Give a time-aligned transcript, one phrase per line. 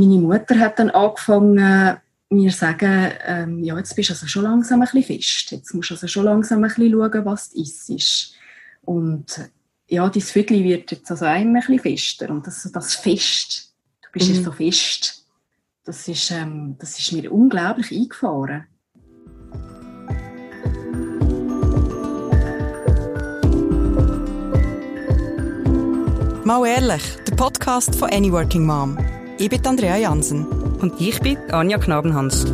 [0.00, 1.98] meine Mutter hat dann angefangen,
[2.30, 5.50] mir zu sagen, ähm, ja, jetzt bist du also schon langsam ein bisschen fest.
[5.50, 8.34] Jetzt musst du also schon langsam ein bisschen schauen, was du isst.
[8.82, 9.50] Und
[9.88, 12.30] ja, dein Viertel wird jetzt also ein bisschen fester.
[12.30, 14.34] Und das, das Fest, du bist mhm.
[14.34, 15.26] jetzt so fest,
[15.84, 18.66] das ist, ähm, das ist mir unglaublich eingefahren.
[26.44, 28.96] Mal ehrlich, der Podcast von Any Working Mom.
[29.40, 30.44] Ich bin Andrea Jansen.
[30.82, 32.44] Und ich bin Anja Knabenhans.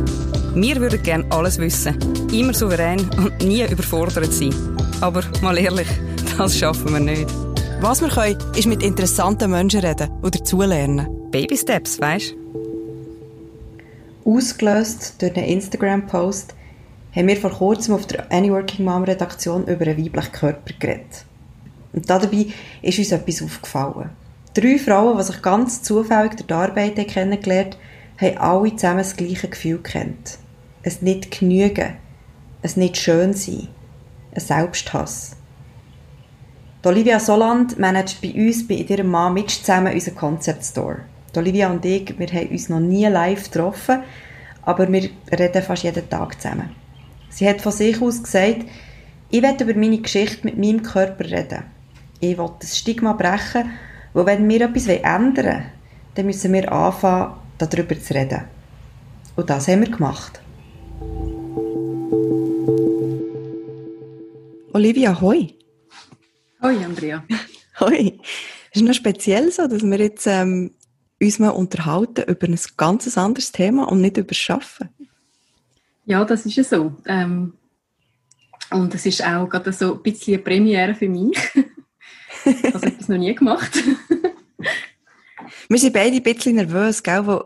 [0.55, 1.97] Wir würden gerne alles wissen,
[2.31, 4.55] immer souverän und nie überfordert sein.
[5.01, 5.89] Aber mal ehrlich,
[6.37, 7.27] das schaffen wir nicht.
[7.81, 11.29] Was wir können, ist mit interessanten Menschen reden oder zulernen.
[11.29, 12.33] Baby Steps, weißt
[14.23, 16.55] Ausgelöst durch einen Instagram-Post
[17.13, 21.25] haben wir vor kurzem auf der Any Working Mom Redaktion über einen weiblichen Körper geredet.
[21.91, 22.45] Und dabei
[22.81, 24.09] ist uns etwas aufgefallen.
[24.57, 27.77] Drei Frauen, die sich ganz zufällig durch die Arbeit kennengelernt
[28.19, 30.39] haben, haben alle zusammen das gleiche Gefühl kennt.
[30.81, 31.93] Es nicht genügen,
[32.63, 33.67] es nicht schön sein,
[34.33, 35.35] ein Selbsthass.
[36.83, 41.01] Die Olivia Soland managt bei uns, bei ihrem Mann mit zusammen unseren Concept Store.
[41.35, 43.99] Die Olivia und ich, wir haben uns noch nie live getroffen,
[44.63, 46.71] aber wir reden fast jeden Tag zusammen.
[47.29, 48.65] Sie hat von sich aus gesagt,
[49.29, 51.77] ich werde über meine Geschichte mit meinem Körper reden
[52.19, 53.71] ich will das Stigma brechen,
[54.17, 55.65] wo wenn wir etwas ändern wollen,
[56.15, 58.45] dann müssen wir anfangen, darüber zu reden.
[59.35, 60.41] Und das haben wir gemacht.
[64.73, 65.53] Olivia, hoi.
[66.63, 67.23] Hoi, Andrea.
[67.79, 68.17] Hoi.
[68.71, 70.71] Es ist noch speziell so, dass wir jetzt ähm,
[71.21, 74.89] uns mal unterhalten über ein ganz anderes Thema und nicht über das Arbeiten.
[76.05, 76.95] Ja, das ist ja so.
[77.05, 77.53] Ähm,
[78.71, 81.37] und es ist auch gerade so ein bisschen eine Premiere für mich.
[82.45, 83.71] Also ich habe das noch nie gemacht.
[85.69, 87.43] Wir sind beide ein bisschen nervös, gell, wo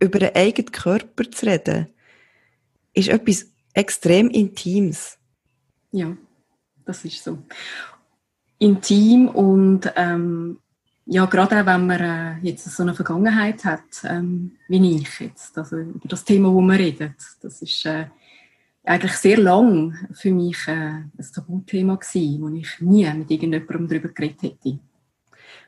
[0.00, 1.88] über den eigenen Körper zu reden,
[2.92, 5.18] ist etwas extrem Intimes.
[5.92, 6.16] Ja,
[6.84, 7.38] das ist so.
[8.58, 10.58] Intim und ähm,
[11.06, 15.56] ja, gerade auch wenn man äh, jetzt so eine Vergangenheit hat, ähm, wie ich jetzt,
[15.58, 18.06] also über das Thema, wo man redet, das ist äh,
[18.84, 24.08] eigentlich sehr lang für mich äh, ein Tabuthema gewesen, wo ich nie mit irgendjemandem darüber
[24.08, 24.78] geredet hätte.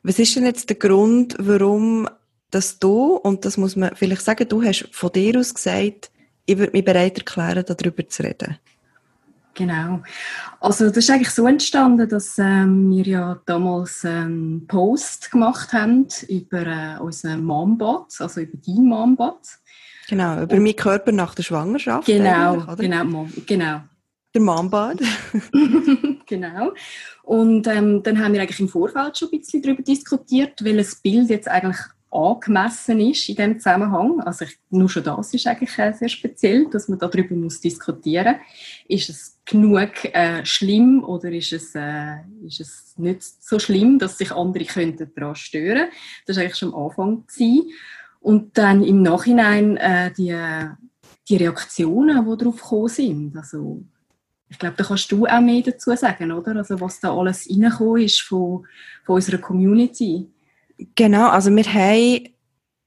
[0.03, 2.09] Was ist denn jetzt der Grund, warum
[2.51, 6.11] dass du, und das muss man vielleicht sagen, du hast von dir aus gesagt,
[6.47, 8.59] ich würde mich bereit erklären, darüber zu reden?
[9.55, 10.03] Genau.
[10.61, 16.07] Also das ist eigentlich so entstanden, dass ähm, wir ja damals einen Post gemacht haben
[16.29, 19.41] über äh, unseren Mombot, also über dein Mombot.
[20.09, 22.07] Genau, über meinen Körper nach der Schwangerschaft.
[22.07, 23.81] Genau, genau, genau.
[24.35, 24.99] Der Mombad.
[26.27, 26.73] genau.
[27.23, 31.31] Und ähm, dann haben wir eigentlich im Vorfeld schon ein bisschen darüber diskutiert, welches Bild
[31.31, 31.79] jetzt eigentlich
[32.11, 34.21] angemessen ist in diesem Zusammenhang.
[34.21, 38.37] Also ich, nur schon das ist eigentlich äh, sehr speziell, dass man darüber muss diskutieren
[38.89, 42.17] Ist es genug äh, schlimm oder ist es, äh,
[42.47, 45.89] ist es nicht so schlimm, dass sich andere könnten daran stören
[46.27, 47.27] Das war eigentlich schon am Anfang.
[47.27, 47.71] Gewesen.
[48.27, 50.37] Und dann im Nachhinein äh, die,
[51.29, 53.37] die Reaktionen, die darauf gekommen sind.
[53.37, 53.85] Also,
[54.49, 56.57] ich glaube, da kannst du auch mehr dazu sagen, oder?
[56.57, 58.67] Also, was da alles reingekommen ist von,
[59.05, 60.29] von unserer Community.
[60.97, 62.29] Genau, also wir haben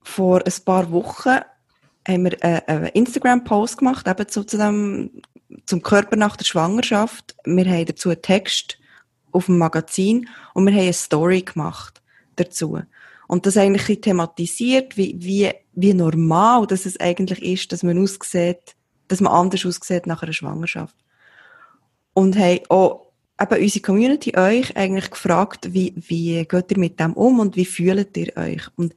[0.01, 1.39] vor ein paar Wochen
[2.05, 5.22] haben wir einen Instagram-Post gemacht, eben zu dem,
[5.66, 7.33] zum Körper nach der Schwangerschaft.
[7.45, 8.78] Wir haben dazu einen Text
[9.31, 12.01] auf dem Magazin und wir haben eine Story gemacht
[12.35, 12.81] dazu.
[13.29, 18.75] Und das eigentlich thematisiert, wie, wie, wie normal dass es eigentlich ist, dass man aussieht,
[19.07, 20.95] dass man anders aussieht nach einer Schwangerschaft.
[22.16, 27.13] Und haben auch eben unsere Community euch eigentlich gefragt, wie, wie geht ihr mit dem
[27.13, 28.67] um und wie fühlt ihr euch?
[28.75, 28.95] Und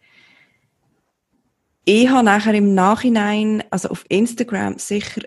[1.84, 5.24] ich habe nachher im Nachhinein, also auf Instagram sicher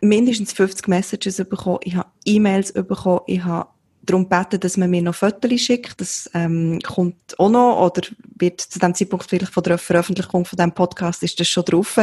[0.00, 3.70] mindestens 50 Messages bekommen, ich habe E-Mails bekommen, ich habe
[4.02, 6.00] darum gebeten, dass man mir noch Fotos schickt.
[6.00, 8.02] Das ähm, kommt auch noch, oder
[8.36, 11.98] wird zu dem Zeitpunkt vielleicht von der Veröffentlichung von diesem Podcast ist das schon drauf.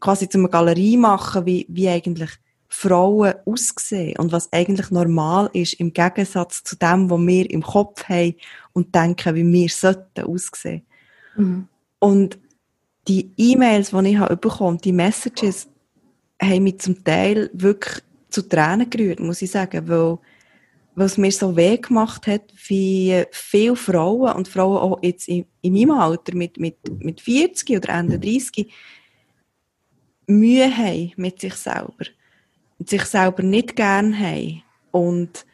[0.00, 2.30] Quasi zu einer Galerie machen, wie, wie eigentlich
[2.68, 8.04] Frauen aussehen und was eigentlich normal ist im Gegensatz zu dem, was wir im Kopf
[8.08, 8.36] haben
[8.72, 10.86] und denken, wie wir sollten aussehen.
[11.36, 11.66] Mhm.
[11.98, 12.38] Und
[13.08, 15.68] die E-Mails, die ich habe bekommen, die Messages,
[16.40, 20.18] haben mich zum Teil wirklich zu Tränen gerührt, muss ich sagen, weil
[20.94, 25.72] was mir so weh gemacht hat, wie viele Frauen und Frauen auch jetzt in, in
[25.72, 28.70] meinem Alter mit, mit, mit 40 oder Ende 30
[30.26, 32.06] Mühe haben mit sich selber.
[32.78, 34.62] Und sich selber nicht gern haben.
[34.90, 35.44] Und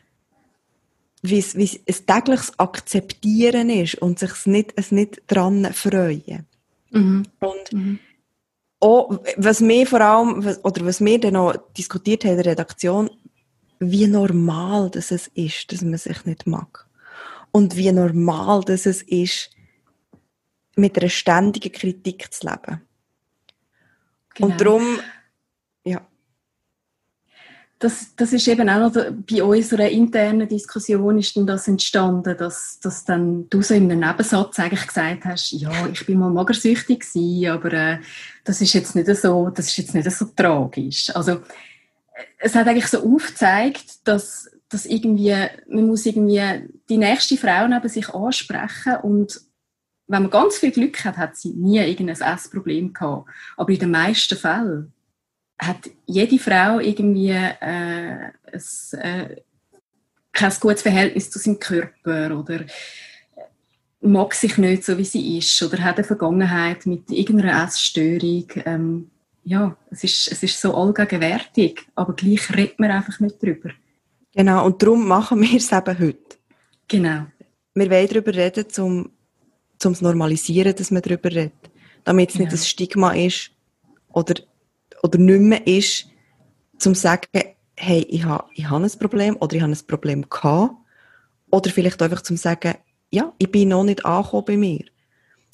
[1.23, 6.47] wie es, wie es ein tägliches Akzeptieren ist und sich nicht, es nicht dran freuen.
[6.91, 7.25] Mhm.
[7.41, 7.99] Und mhm.
[8.81, 13.11] auch, was wir vor allem, oder was wir dann noch diskutiert haben in der Redaktion,
[13.79, 16.87] wie normal das es ist, dass man sich nicht mag.
[17.53, 19.51] Und wie normal das es ist,
[20.77, 22.83] mit einer ständigen Kritik zu leben.
[24.35, 24.51] Genau.
[24.51, 24.99] Und darum,
[25.85, 26.07] ja.
[27.79, 32.79] Das, das ist eben auch noch bei unserer internen Diskussion ist dann das entstanden, dass,
[32.81, 37.01] dass dann du so in einem Nebensatz eigentlich gesagt hast, ja, ich bin mal magersüchtig
[37.01, 37.99] gewesen, aber äh,
[38.45, 41.15] das ist jetzt nicht so, das ist jetzt nicht so tragisch.
[41.15, 41.41] Also
[42.39, 45.35] es hat eigentlich so aufgezeigt, dass, dass irgendwie,
[45.69, 49.41] man muss irgendwie die nächste Frau neben sich ansprechen und
[50.09, 53.29] wenn man ganz viel Glück hat, hat sie nie irgendein Essproblem gehabt.
[53.57, 54.93] Aber in den meisten Fällen
[55.59, 59.37] hat jede Frau irgendwie äh, ein, äh,
[60.33, 62.67] kein gutes Verhältnis zu seinem Körper oder
[64.01, 68.47] mag sich nicht so, wie sie ist oder hat eine Vergangenheit mit irgendeiner Essstörung.
[68.65, 69.11] Ähm,
[69.47, 73.71] ja, es ist, es ist so allgegenwärtig, aber gleich redet man einfach nicht drüber.
[74.35, 76.37] Genau, und darum machen wir es eben heute.
[76.89, 77.27] Genau.
[77.75, 79.11] Wir wollen darüber reden, um
[79.79, 81.53] zum zu normalisieren, dass man darüber redet.
[82.03, 82.43] Damit es ja.
[82.43, 83.53] nicht ein Stigma ist
[84.13, 84.35] oder,
[85.05, 86.09] oder nicht mehr ist,
[86.79, 87.29] zum zu sagen,
[87.77, 90.75] hey, ich habe ich hab ein Problem oder ich habe ein Problem gehabt.
[91.53, 92.75] Oder vielleicht einfach zum sagen,
[93.11, 94.85] ja, ich bin noch nicht angekommen bei mir.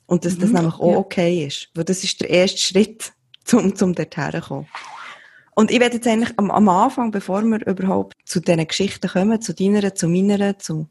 [0.06, 0.96] Und dass das mhm, nämlich auch ja.
[0.96, 1.68] okay ist.
[1.74, 3.12] Weil das ist der erste Schritt,
[3.52, 4.66] um, um dorthin zu kommen.
[5.54, 9.40] Und ich werde jetzt eigentlich am, am Anfang, bevor wir überhaupt zu diesen Geschichten kommen,
[9.40, 10.88] zu deiner, zu meiner, zu,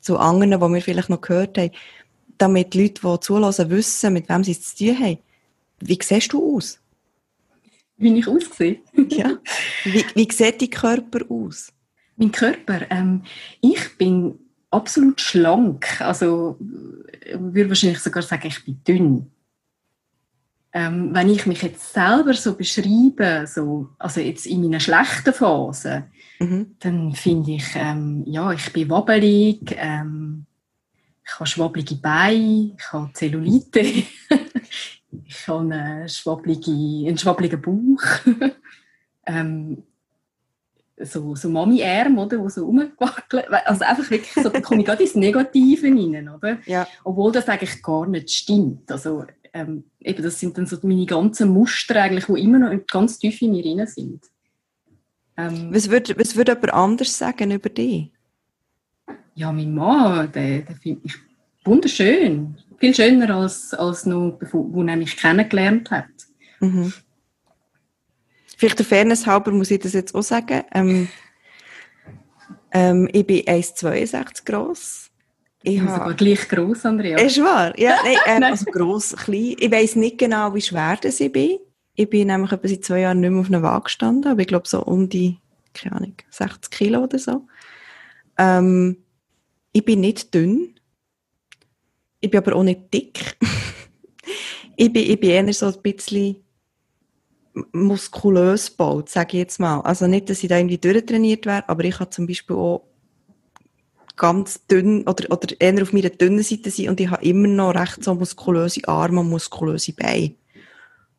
[0.00, 1.70] zu anderen, die wir vielleicht noch gehört haben,
[2.38, 5.18] damit die Leute, die zulassen, wissen, mit wem sie es zu tun haben.
[5.80, 6.80] Wie siehst du aus?
[7.96, 8.80] Wie ich aussehe?
[9.08, 9.38] ja.
[9.84, 11.72] Wie, wie sieht dein Körper aus?
[12.16, 12.90] Mein Körper?
[12.90, 13.22] Ähm,
[13.60, 14.38] ich bin
[14.70, 16.00] absolut schlank.
[16.00, 16.58] Also,
[17.24, 19.30] ich würde wahrscheinlich sogar sagen, ich bin dünn.
[20.74, 26.04] Ähm, wenn ich mich jetzt selber so beschreibe, so, also jetzt in meiner schlechten Phase,
[26.38, 26.76] mhm.
[26.80, 30.46] dann finde ich, ähm, ja, ich bin wobbelig, ähm,
[31.24, 33.80] ich habe schwabbelige Beine, ich habe Zellulite,
[35.26, 38.04] ich habe eine schwabbelige, einen schwabbeligen Bauch.
[39.26, 39.82] ähm,
[41.04, 43.48] so, so Mami-Arm, oder, wo so rumgewackelt.
[43.66, 46.58] Also einfach wirklich so, da komme ich gerade ins Negative rein, oder?
[46.66, 46.86] Ja.
[47.04, 48.90] Obwohl das eigentlich gar nicht stimmt.
[48.90, 53.18] Also, ähm, eben, das sind dann so meine ganzen Muster eigentlich, die immer noch ganz
[53.18, 54.24] tief in mir drin sind.
[55.36, 58.10] Ähm, was würde was würd jemand anders sagen über dich?
[59.34, 61.14] Ja, mein Mann, den, den finde ich
[61.64, 62.56] wunderschön.
[62.78, 66.06] Viel schöner als, als noch, wo er mich kennengelernt hat.
[66.60, 66.92] Mhm.
[68.56, 70.62] Vielleicht der Fairness halber muss ich das jetzt auch sagen.
[70.72, 71.08] Ähm,
[72.72, 75.01] ähm, ich bin 1,62 groß.
[75.62, 77.18] Ich bin sogar gleich groß, Andrea.
[77.18, 77.78] Ist wahr?
[77.78, 79.56] Ja, nein, ähm, also gross, klein.
[79.58, 81.58] Ich weiß nicht genau, wie schwer das ich bin.
[81.94, 84.46] Ich bin nämlich etwa seit zwei Jahren nicht mehr auf einer Waage gestanden, aber ich
[84.46, 85.38] glaube so um die,
[85.74, 87.46] keine Ahnung, 60 Kilo oder so.
[88.38, 88.96] Ähm,
[89.72, 90.74] ich bin nicht dünn.
[92.20, 93.36] Ich bin aber auch nicht dick.
[94.76, 96.36] ich, bin, ich bin eher so ein bisschen
[97.72, 99.80] muskulös gebaut, sage ich jetzt mal.
[99.80, 102.88] Also nicht, dass ich da irgendwie durchtrainiert wäre, aber ich habe zum Beispiel auch
[104.16, 107.74] ganz dünn oder, oder eher auf meiner dünnen Seite sein und ich habe immer noch
[107.74, 110.34] recht so muskulöse Arme und muskulöse Beine.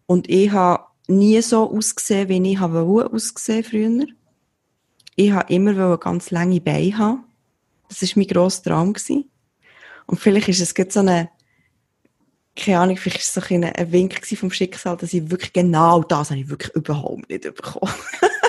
[0.05, 4.07] Und ich habe nie so ausgesehen, wie ich habe ausgesehen früher.
[5.15, 7.23] Ich habe immer ganz lange Beine haben.
[7.89, 8.93] Das war mein grosser Traum.
[8.93, 9.29] Gewesen.
[10.05, 11.29] Und vielleicht ist es so eine,
[12.55, 16.03] keine Ahnung, vielleicht ist es so ein, ein Wink vom Schicksal, dass ich wirklich genau
[16.03, 17.93] das habe ich wirklich überhaupt nicht bekommen.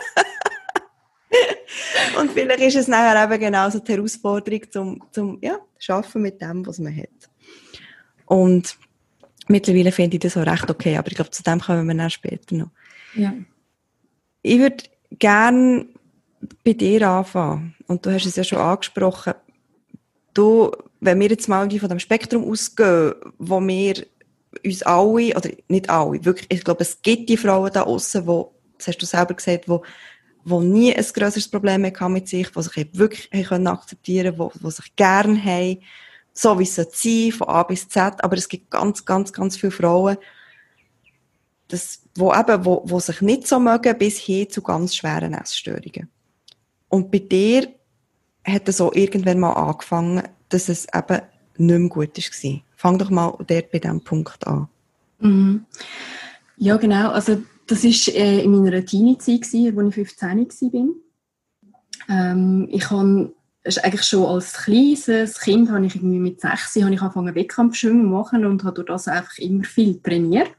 [2.19, 6.67] Und vielleicht ist es nachher eben genauso die Herausforderung zum, zum ja, Schaffen mit dem,
[6.67, 7.09] was man hat.
[8.27, 8.77] Und
[9.49, 12.11] mittlerweile finde ich das auch recht okay, aber ich glaube, zu dem kommen wir dann
[12.11, 12.71] später noch.
[13.15, 13.35] Ja.
[14.43, 14.85] Ich würde
[15.19, 15.87] gerne
[16.65, 17.75] bei dir anfangen.
[17.87, 19.35] Und du hast es ja schon angesprochen.
[20.33, 24.07] Du, wenn wir jetzt mal von dem Spektrum ausgehen, wo wir
[24.65, 28.55] uns alle, oder nicht alle, wirklich, ich glaube, es gibt die Frauen da außen, wo,
[28.79, 29.83] das hast du selber gesagt, wo,
[30.45, 34.71] wo nie ein größeres Problem mehr mit sich, die sich wirklich können akzeptieren können, die
[34.71, 35.79] sich gerne haben,
[36.33, 38.23] so wie es sein von A bis Z.
[38.23, 40.17] Aber es gibt ganz, ganz, ganz viele Frauen,
[41.69, 46.11] das, wo eben, wo, wo sich nicht so mögen, bis hin zu ganz schweren Essstörungen.
[46.89, 47.69] Und bei dir
[48.47, 51.23] hat es auch irgendwann mal angefangen, dass es eben
[51.57, 52.61] nicht mehr gut war.
[52.77, 54.69] Fang doch mal dort bei diesem Punkt an.
[55.21, 55.65] Mhm.
[56.57, 57.11] Ja, genau.
[57.11, 60.89] Also das war äh, in meiner Teenie-Zeit, als ich 15 war.
[62.09, 63.33] Ähm, ich habe
[63.83, 68.45] eigentlich schon als kleines Kind habe ich irgendwie mit sechs habe ich angefangen Wettkampfschwimmen machen
[68.45, 70.55] und habe durch das einfach immer viel trainiert.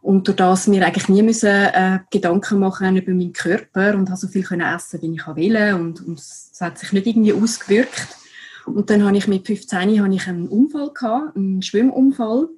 [0.00, 4.18] Und durch das mir eigentlich nie müssen, äh, Gedanken machen über meinen Körper und habe
[4.18, 8.16] so viel können essen, wie ich will und, und es hat sich nicht irgendwie ausgewirkt.
[8.64, 12.48] Und dann habe ich mit 15 habe ich einen Unfall gehabt, einen Schwimmunfall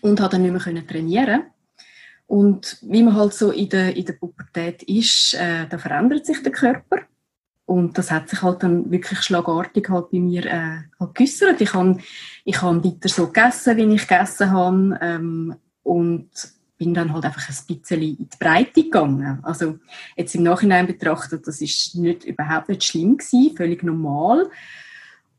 [0.00, 1.42] und habe dann nicht mehr können trainieren
[2.26, 6.42] und wie man halt so in der, in der Pubertät ist, äh, da verändert sich
[6.42, 6.98] der Körper
[7.66, 11.60] und das hat sich halt dann wirklich schlagartig halt bei mir äh, halt geäussert.
[11.60, 11.98] Ich habe
[12.44, 16.28] ich hab weiter so gegessen, wie ich gegessen habe ähm, und
[16.76, 19.38] bin dann halt einfach ein bisschen in die Breite gegangen.
[19.42, 19.78] Also
[20.16, 24.50] jetzt im Nachhinein betrachtet, das ist nicht, überhaupt nicht schlimm gewesen, völlig normal.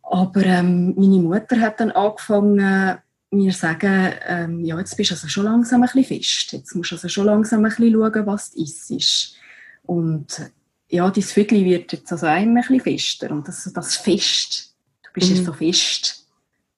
[0.02, 2.98] Aber ähm, meine Mutter hat dann angefangen,
[3.36, 6.52] mir sagen, ähm, ja, jetzt bist du also schon langsam ein bisschen fest.
[6.54, 9.36] Jetzt musst du also schon langsam ein bisschen schauen, was du isst.
[9.84, 10.52] Und
[10.90, 13.32] ja, dein Vögel wird jetzt also immer ein bisschen fester.
[13.32, 15.36] Und das, das Fest, du bist mhm.
[15.36, 16.28] jetzt so fest,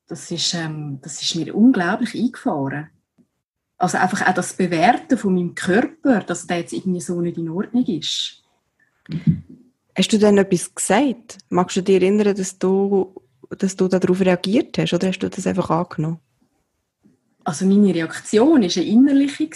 [0.08, 2.90] das ist, ähm, das ist mir unglaublich eingefahren.
[3.78, 7.50] Also einfach auch das Bewerten von meinem Körper, dass der jetzt irgendwie so nicht in
[7.50, 8.44] Ordnung ist.
[9.96, 11.38] Hast du denn etwas gesagt?
[11.50, 13.14] Magst du dich erinnern, dass du,
[13.50, 16.20] dass du darauf reagiert hast oder hast du das einfach angenommen?
[17.48, 19.50] Also meine Reaktion war eine innerliche.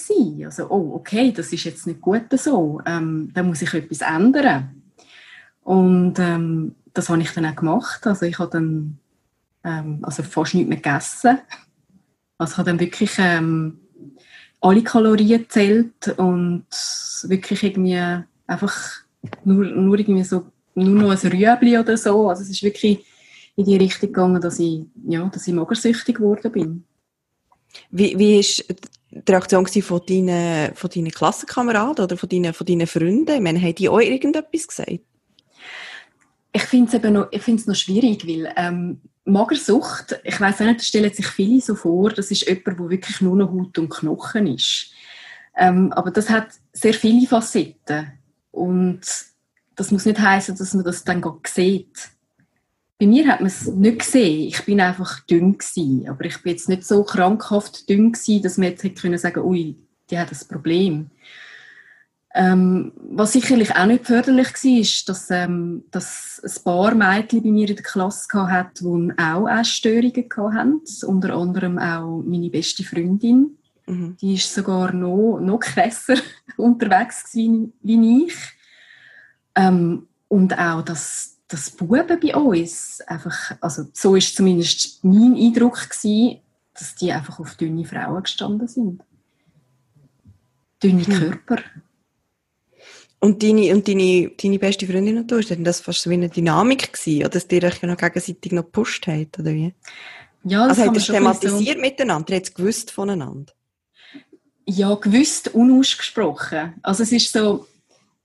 [0.45, 4.81] Also, oh, okay, das ist jetzt nicht gut so, ähm, da muss ich etwas ändern.
[5.61, 8.07] Und ähm, das habe ich dann auch gemacht.
[8.07, 8.97] Also ich habe dann
[9.65, 11.39] ähm, also fast nichts mehr gegessen.
[12.37, 13.77] Also ich habe dann wirklich ähm,
[14.61, 16.65] alle Kalorien gezählt und
[17.23, 19.01] wirklich irgendwie einfach
[19.43, 20.45] nur, nur irgendwie so
[20.75, 22.29] nur noch ein Rüebli oder so.
[22.29, 23.05] Also es ist wirklich
[23.57, 26.85] in die Richtung gegangen, dass ich, ja, dass ich magersüchtig geworden bin.
[27.89, 28.65] Wie, wie ist
[29.11, 33.35] die Reaktion von deinen, von deinen Klassenkameraden oder von deinen, von deinen Freunden?
[33.35, 35.01] Ich meine, haben die auch irgendetwas gesagt?
[36.53, 41.27] Ich finde es noch, noch schwierig, weil ähm, Magersucht, ich weiß nicht, da stellen sich
[41.27, 44.91] viele so vor, das ist jemand, der wirklich nur noch Haut und Knochen ist.
[45.55, 48.11] Ähm, aber das hat sehr viele Facetten.
[48.51, 49.01] Und
[49.75, 52.09] das muss nicht heißen, dass man das dann sieht.
[53.01, 54.49] Bei mir hat man es nicht gesehen.
[54.49, 56.07] Ich bin einfach dünn gewesen.
[56.07, 59.43] Aber ich bin jetzt nicht so krankhaft dünn gewesen, dass man jetzt hätte können sagen,
[59.43, 59.75] ui,
[60.11, 61.09] die hat ein Problem.
[62.35, 67.49] Ähm, was sicherlich auch nicht förderlich war, ist, dass, ähm, dass ein paar Mädchen bei
[67.49, 70.81] mir in der Klasse hatten, die auch Essstörungen hatten.
[71.07, 73.57] Unter anderem auch meine beste Freundin.
[73.87, 74.15] Mhm.
[74.21, 76.17] Die ist sogar noch, noch krasser
[76.55, 78.35] unterwegs wie, wie ich.
[79.55, 85.89] Ähm, und auch, dass, dass Buben bei uns einfach, also so ist zumindest mein Eindruck
[85.89, 86.39] gewesen,
[86.73, 89.03] dass die einfach auf dünne Frauen gestanden sind.
[90.81, 91.13] Dünne hm.
[91.13, 91.61] Körper.
[93.19, 96.15] Und deine, und deine, deine beste Freundin und du, ist denn das fast so wie
[96.15, 99.75] eine Dynamik gewesen, oder dass ihr euch noch gegenseitig noch gepusht habt, oder wie?
[100.43, 102.29] Ja, das also habt ihr es thematisiert so miteinander?
[102.31, 103.53] Ihr habt es gewusst voneinander?
[104.65, 106.73] Ja, gewusst, unausgesprochen.
[106.81, 107.67] Also es ist so,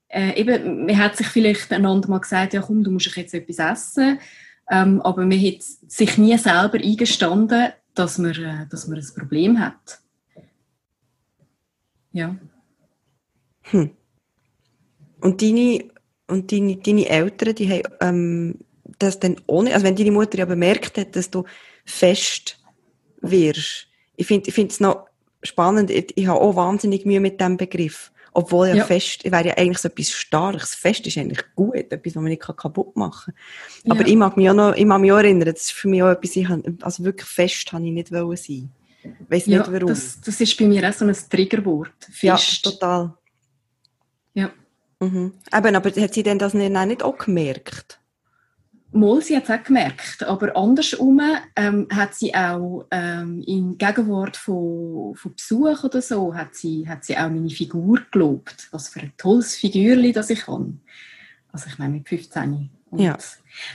[0.08, 3.58] äh, eben, man hat sich vielleicht einander mal gesagt, ja komm, du musst jetzt etwas
[3.58, 4.18] essen,
[4.70, 9.60] ähm, aber man hat sich nie selber eingestanden, dass man, äh, dass man ein Problem
[9.60, 10.00] hat.
[12.12, 12.36] Ja.
[13.62, 13.90] Hm.
[15.20, 15.84] Und deine,
[16.28, 18.58] und deine, deine Eltern, die haben ähm,
[18.98, 21.44] das dann ohne, also wenn deine Mutter ja bemerkt hat, dass du
[21.84, 22.58] fest
[23.20, 25.06] wirst, ich finde es noch
[25.42, 28.12] spannend, ich, ich habe auch wahnsinnig Mühe mit dem Begriff.
[28.36, 28.84] Obwohl ja, ja.
[28.84, 30.74] fest, wäre ja eigentlich so etwas Starkes.
[30.74, 33.32] Fest ist eigentlich gut, etwas, was man nicht kaputt machen
[33.82, 33.92] kann.
[33.92, 34.08] Aber ja.
[34.08, 36.10] ich mag mich auch noch, ich mag mich auch erinnern, das ist für mich auch
[36.10, 36.46] etwas, ich
[36.82, 38.70] also wirklich fest habe ich nicht wollen sein.
[39.02, 39.88] Ich weiss ja, nicht warum.
[39.88, 41.94] Das, das ist bei mir auch so ein Triggerwort.
[42.10, 42.66] Fest.
[42.66, 43.14] Ja, total.
[44.34, 44.50] Ja.
[45.00, 45.32] Mhm.
[45.56, 47.98] Eben, aber hat sie denn das nicht auch gemerkt?
[48.92, 51.20] Mal, sie hat es auch gemerkt, aber andersrum
[51.56, 57.04] ähm, hat sie auch ähm, in Gegenwart von, von Besuch oder so, hat sie, hat
[57.04, 58.68] sie auch meine Figur gelobt.
[58.70, 60.72] Was für ein tolles Figürchen das ich habe.
[61.52, 62.70] Also ich meine mit 15.
[62.90, 63.14] Und ja.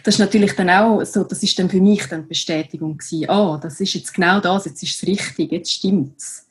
[0.03, 3.29] Das ist natürlich dann auch so, das ist dann für mich dann die Bestätigung gewesen,
[3.29, 6.47] ah, das ist jetzt genau das, jetzt ist es richtig, jetzt stimmt's.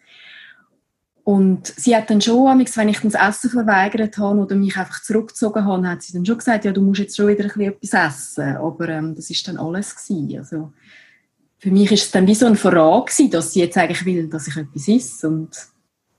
[1.24, 5.64] Und sie hat dann schon, wenn ich das Essen verweigert habe oder mich einfach zurückgezogen
[5.64, 8.16] habe, hat sie dann schon gesagt, ja, du musst jetzt schon wieder ein bisschen etwas
[8.16, 8.56] essen.
[8.56, 10.38] Aber ähm, das ist dann alles gewesen.
[10.38, 10.72] Also,
[11.58, 14.28] für mich ist es dann wie so ein Verrat gewesen, dass sie jetzt eigentlich will,
[14.28, 15.28] dass ich etwas esse.
[15.28, 15.50] Und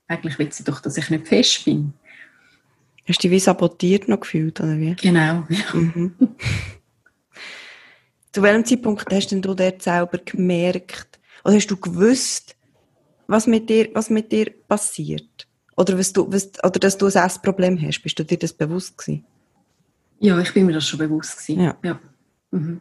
[0.06, 1.94] eigentlich will sie doch, dass ich nicht fest bin.
[3.08, 4.94] Hast du dich wie sabotiert noch gefühlt, oder wie?
[4.94, 5.74] Genau, ja.
[5.74, 6.14] Mhm.
[8.32, 12.56] Zu welchem Zeitpunkt hast denn du dort selber gemerkt, oder hast du gewusst,
[13.32, 15.48] was mit dir, was mit dir passiert?
[15.76, 18.02] Oder, was du, was, oder dass du ein Essproblem hast?
[18.02, 19.24] Bist du dir das bewusst gewesen?
[20.20, 21.64] Ja, ich bin mir das schon bewusst gewesen.
[21.64, 21.76] Ja.
[21.82, 21.98] ja.
[22.50, 22.80] Mhm.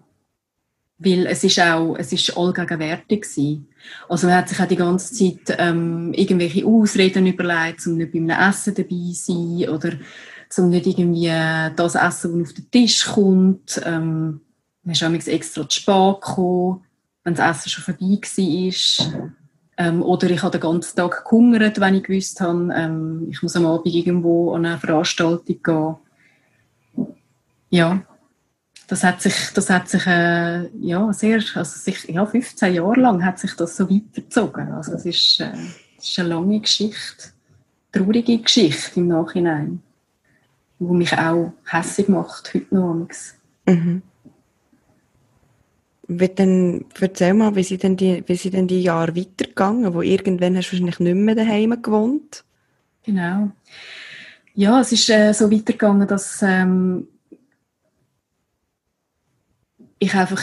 [0.98, 3.70] Weil es ist auch, es ist allgegenwärtig gewesen.
[4.08, 8.30] Also man hat sich auch die ganze Zeit ähm, irgendwelche Ausreden überlegt, um nicht beim
[8.30, 9.94] Essen dabei zu sein oder
[10.58, 11.28] um nicht irgendwie
[11.76, 13.82] das Essen, das auf den Tisch kommt.
[13.84, 14.42] Ähm,
[14.84, 16.84] man ist auch extra zu spät gekommen,
[17.24, 19.32] wenn das Essen schon vorbei war.
[19.78, 23.56] Ähm, oder ich habe den ganzen Tag gehungert, wenn ich gewusst habe, ähm, ich muss
[23.56, 25.96] am Abend irgendwo an eine Veranstaltung gehen.
[27.70, 28.02] Ja,
[28.92, 33.24] das hat sich, das hat sich äh, ja, sehr, also sich, ja, 15 Jahre lang
[33.24, 34.74] hat sich das so weitergezogen.
[34.74, 35.54] Also es ist, äh,
[35.98, 37.30] ist eine lange Geschichte,
[37.94, 39.82] traurige Geschichte im Nachhinein,
[40.80, 43.08] die mich auch hässlich macht, heute noch.
[43.66, 44.02] Mhm.
[46.18, 50.58] Dann, erzähl mal, wie sind denn die, wie sind denn die Jahre weitergegangen, wo irgendwann
[50.58, 52.44] hast du wahrscheinlich nicht mehr daheim gewohnt?
[53.04, 53.52] Genau.
[54.54, 57.08] Ja, es ist äh, so weitergegangen, dass ähm,
[60.00, 60.42] ich einfach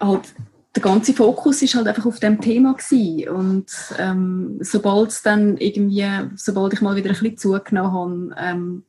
[0.00, 0.34] halt
[0.74, 3.28] der ganze Fokus ist halt einfach auf dem Thema gewesen.
[3.28, 3.66] und
[3.98, 8.84] ähm, sobald dann irgendwie, sobald ich mal wieder ein bisschen zugenommen habe, ähm,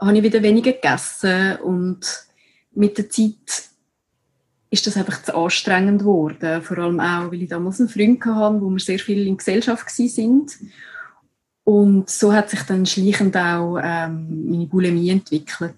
[0.00, 2.26] habe ich wieder weniger gegessen und
[2.74, 3.70] mit der Zeit
[4.76, 8.60] ist das einfach zu anstrengend geworden, vor allem auch, weil ich damals einen Freund hatte,
[8.60, 10.52] wo wir sehr viel in Gesellschaft sind
[11.64, 15.74] und so hat sich dann schleichend auch ähm, meine Bulimie entwickelt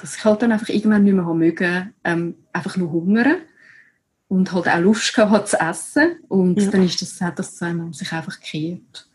[0.00, 3.36] dass ich halt dann einfach irgendwann nicht mehr haben mögen, ähm, einfach nur hungern
[4.28, 6.70] und halt auch Lust gehabt zu essen und ja.
[6.70, 9.08] dann ist das, hat das ähm, sich einfach gekehrt.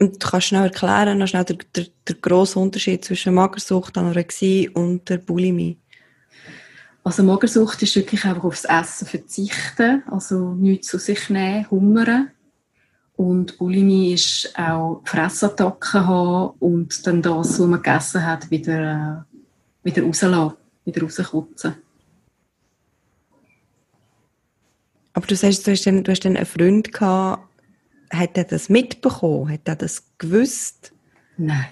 [0.00, 4.68] Und du kannst schnell erklären, noch schnell der, der, der grosse Unterschied zwischen Magersucht, Anorexie
[4.68, 5.78] und der Bulimie?
[7.04, 12.30] Also Magersucht ist wirklich einfach aufs Essen verzichten, also nichts zu sich nehmen, hungern.
[13.16, 19.34] Und Bulimie ist auch Fressattacken haben und dann das, was man gegessen hat, wieder äh,
[19.84, 21.74] wieder rauslassen, wieder rauskotzen.
[25.12, 27.48] Aber du sagst, du hast dann, du hast dann einen Freund gehabt,
[28.10, 29.52] hat er das mitbekommen?
[29.52, 30.92] Hat er das gewusst?
[31.36, 31.66] Nein.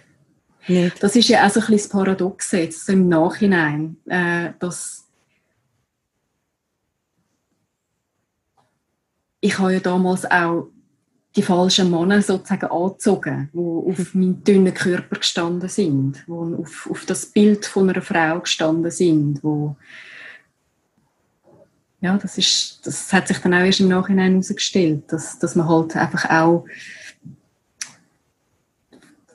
[0.69, 1.03] Nicht.
[1.03, 5.02] Das ist ja auch so ein bisschen das Paradox jetzt im Nachhinein, äh, dass
[9.43, 10.69] ich habe ja damals auch
[11.35, 17.05] die falschen Männer sozusagen angezogen, die auf meinen dünnen Körper gestanden sind, die auf, auf
[17.07, 19.77] das Bild von einer Frau gestanden sind, wo
[22.01, 25.69] ja, das ist, das hat sich dann auch erst im Nachhinein herausgestellt, dass, dass man
[25.69, 26.67] halt einfach auch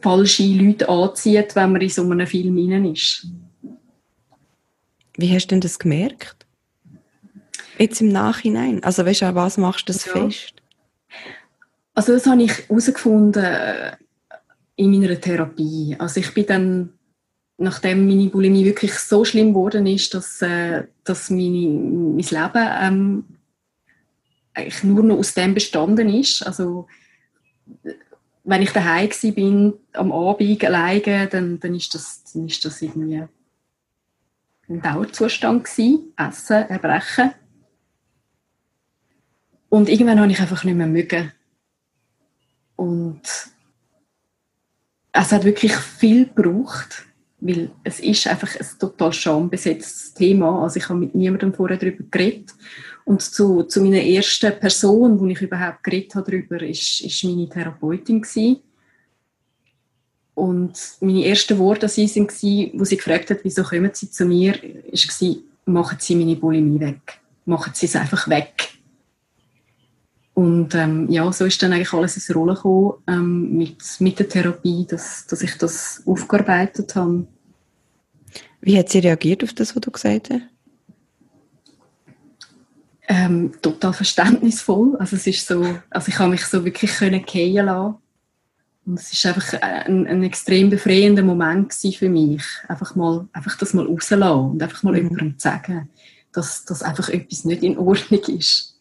[0.01, 3.27] falsche Leute anzieht, wenn man in so einem Film hinein ist.
[5.17, 6.46] Wie hast du denn das gemerkt?
[7.77, 8.83] Jetzt im Nachhinein?
[8.83, 10.13] Also weißt du, was machst du das ja.
[10.13, 10.53] fest?
[11.93, 13.95] Also das habe ich herausgefunden äh,
[14.75, 15.95] in meiner Therapie.
[15.97, 16.89] Also ich bin dann,
[17.57, 23.25] nachdem meine Bulimie wirklich so schlimm geworden ist, dass, äh, dass meine, mein Leben ähm,
[24.53, 26.45] eigentlich nur noch aus dem bestanden ist.
[26.45, 26.87] Also
[28.43, 33.23] wenn ich daheim bin am Abend alleine, dann, dann, ist das, dann ist das irgendwie
[34.69, 36.13] ein Dauerzustand gewesen.
[36.15, 37.31] Essen, Erbrechen.
[39.69, 41.31] Und irgendwann habe ich einfach nicht mehr mögen.
[42.75, 43.21] Und
[45.11, 47.05] es hat wirklich viel gebraucht,
[47.39, 50.63] weil es ist einfach ein total schambesetztes Thema.
[50.63, 52.53] Also ich habe mit niemandem vorher darüber geredet.
[53.05, 57.49] Und zu, zu meiner ersten Person, wo ich überhaupt geredet habe darüber, ist, ist meine
[57.49, 58.61] Therapeutin gewesen.
[60.35, 64.25] Und meine ersten Worte an sie waren, wo sie gefragt hat, wieso kommen sie zu
[64.25, 67.19] mir, war, machen Sie meine Bulimie weg.
[67.45, 68.66] Machen Sie es einfach weg.
[70.37, 74.29] Und ähm, ja, so ist dann eigentlich alles ins Rollen gekommen ähm, mit, mit der
[74.29, 77.25] Therapie, dass, dass ich das aufgearbeitet habe.
[78.61, 80.43] Wie hat sie reagiert auf das, was du gesagt hast?
[83.07, 84.95] Ähm, total verständnisvoll.
[84.99, 87.95] Also es ist so, also ich habe mich so wirklich können gehen lassen.
[88.85, 93.73] Und es ist einfach ein, ein extrem befreiender Moment für mich, einfach mal, einfach das
[93.73, 94.97] mal rauslassen und einfach mal mhm.
[94.97, 95.89] jemandem sagen,
[96.31, 98.76] dass, dass einfach etwas nicht in Ordnung ist.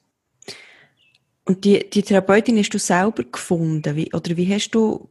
[1.46, 3.94] Und die, die Therapeutin hast du selber gefunden?
[3.94, 5.09] Wie, oder wie hast du,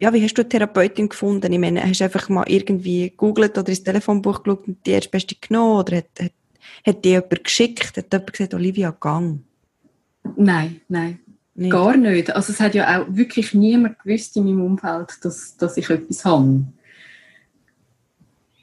[0.00, 1.52] ja, wie hast du eine Therapeutin gefunden?
[1.52, 5.36] Ich meine, hast du einfach mal irgendwie gegoogelt oder ins Telefonbuch geschaut und die erstbeste
[5.40, 5.78] genommen?
[5.78, 6.32] Oder hat, hat,
[6.84, 7.96] hat dir jemand geschickt?
[7.96, 9.40] Hat jemand gesagt, Olivia, gang?
[10.36, 11.20] Nein, nein.
[11.54, 11.72] Nicht.
[11.72, 12.34] Gar nicht.
[12.34, 16.24] Also es hat ja auch wirklich niemand gewusst in meinem Umfeld, dass, dass ich etwas
[16.24, 16.64] habe.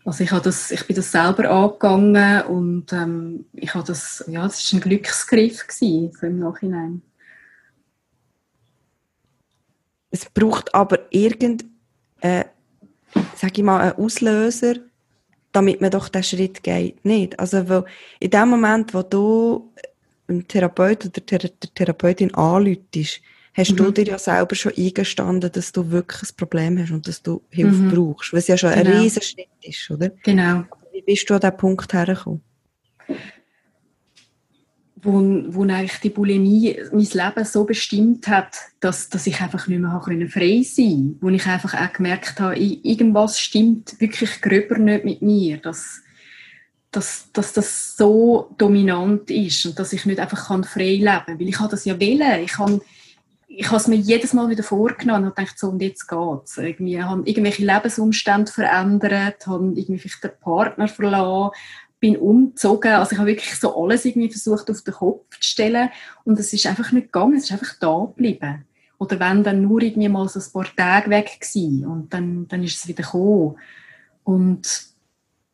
[0.05, 4.43] Also ich, habe das, ich bin das selber angegangen und ähm, ich habe das, ja,
[4.43, 7.01] das war ein Glücksgriff gewesen, so im Nachhinein.
[10.11, 11.65] Es braucht aber irgend,
[12.19, 12.43] äh,
[13.35, 14.75] sag ich mal, einen Auslöser,
[15.53, 17.03] damit man doch den Schritt geht.
[17.05, 17.39] Nicht.
[17.39, 17.85] Also, weil
[18.19, 19.73] in dem Moment, wo du
[20.27, 23.21] einen Therapeut oder der, der Therapeutin anläutest,
[23.53, 23.75] hast mhm.
[23.77, 27.43] du dir ja selber schon eingestanden, dass du wirklich ein Problem hast und dass du
[27.49, 27.91] Hilfe mhm.
[27.91, 28.33] brauchst.
[28.33, 28.91] Was ja schon genau.
[28.91, 30.09] ein riesen Schritt ist, oder?
[30.23, 30.63] Genau.
[30.91, 32.41] Wie bist du an diesen Punkt hergekommen?
[34.95, 35.11] Wo,
[35.49, 40.29] wo eigentlich die Bulimie mein Leben so bestimmt hat, dass, dass ich einfach nicht mehr
[40.29, 41.21] frei sein konnte.
[41.21, 45.57] Wo ich einfach auch gemerkt habe, irgendwas stimmt wirklich gröber nicht mit mir.
[45.57, 46.01] Dass,
[46.89, 51.39] dass, dass das so dominant ist und dass ich nicht einfach frei leben kann.
[51.39, 52.41] Weil ich habe das ja wählen.
[52.41, 52.79] Ich kann
[53.55, 56.57] ich habe es mir jedes Mal wieder vorgenommen und gedacht, so, und jetzt geht's.
[56.57, 61.51] Irgendwie, ich habe irgendwelche Lebensumstände verändert, habe irgendwie vielleicht den Partner verloren,
[61.99, 62.93] bin umgezogen.
[62.93, 65.89] Also ich habe wirklich so alles irgendwie versucht, auf den Kopf zu stellen.
[66.23, 68.65] Und es ist einfach nicht gegangen, es ist einfach da geblieben.
[68.97, 71.85] Oder wenn dann nur irgendwie mal so ein paar Tage weg gewesen.
[71.85, 73.55] Und dann, dann ist es wieder gekommen.
[74.23, 74.85] Und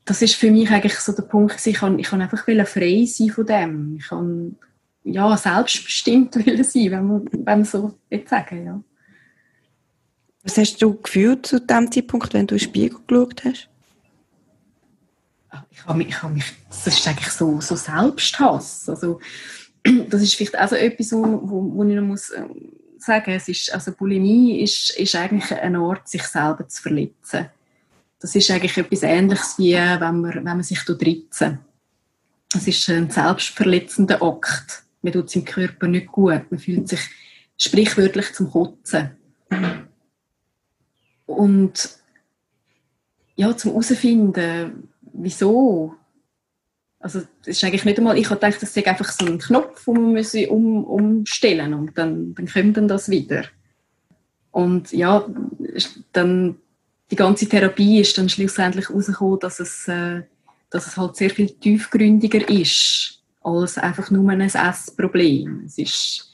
[0.05, 3.29] das ist für mich eigentlich so der Punkt, ich kann, ich kann einfach frei sein
[3.29, 3.97] von dem.
[3.99, 4.55] Ich kann
[5.03, 7.93] ja, selbstbestimmt will sein, wenn man, wenn man so
[8.25, 8.83] sagen ja.
[10.43, 13.69] Was hast du gefühlt zu dem Zeitpunkt, wenn du in den Spiegel geschaut hast?
[15.49, 18.87] Ah, ich habe mich, ich habe mich, das ist eigentlich so, so Selbsthass.
[18.87, 19.19] Also,
[20.09, 21.41] das ist vielleicht auch so etwas, wo,
[21.73, 22.43] wo ich noch muss äh,
[22.97, 27.49] sagen es ist, also Bulimie ist, ist eigentlich ein Ort, sich selber zu verletzen.
[28.19, 31.59] Das ist eigentlich etwas Ähnliches, wie wenn man, wenn man sich ritzen.
[32.53, 36.49] Es ist ein selbstverletzender Akt mir tut es im Körper nicht gut.
[36.49, 37.01] Man fühlt sich
[37.57, 39.11] sprichwörtlich zum Kotzen.
[41.25, 41.89] Und
[43.35, 45.95] ja, zum herausfinden, wieso.
[46.99, 49.85] Also, das ist eigentlich nicht einmal, ich habe gedacht, das ist einfach so ein Knopf,
[49.85, 53.45] den man um, umstellen und dann, dann kommt dann das wieder.
[54.51, 55.25] Und ja,
[56.11, 56.57] dann,
[57.09, 60.23] die ganze Therapie ist dann schlussendlich herausgekommen, dass es, äh,
[60.69, 65.63] dass es halt sehr viel tiefgründiger ist als einfach nur ein Essproblem.
[65.65, 66.31] Es ist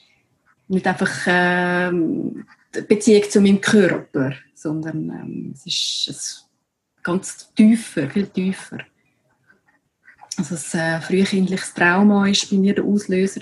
[0.68, 6.46] nicht einfach ähm, die Beziehung zu meinem Körper, sondern ähm, es ist es
[7.02, 8.78] ganz tiefer, viel tiefer.
[10.36, 13.40] Also ein äh, frühkindliches Trauma war bei mir der Auslöser,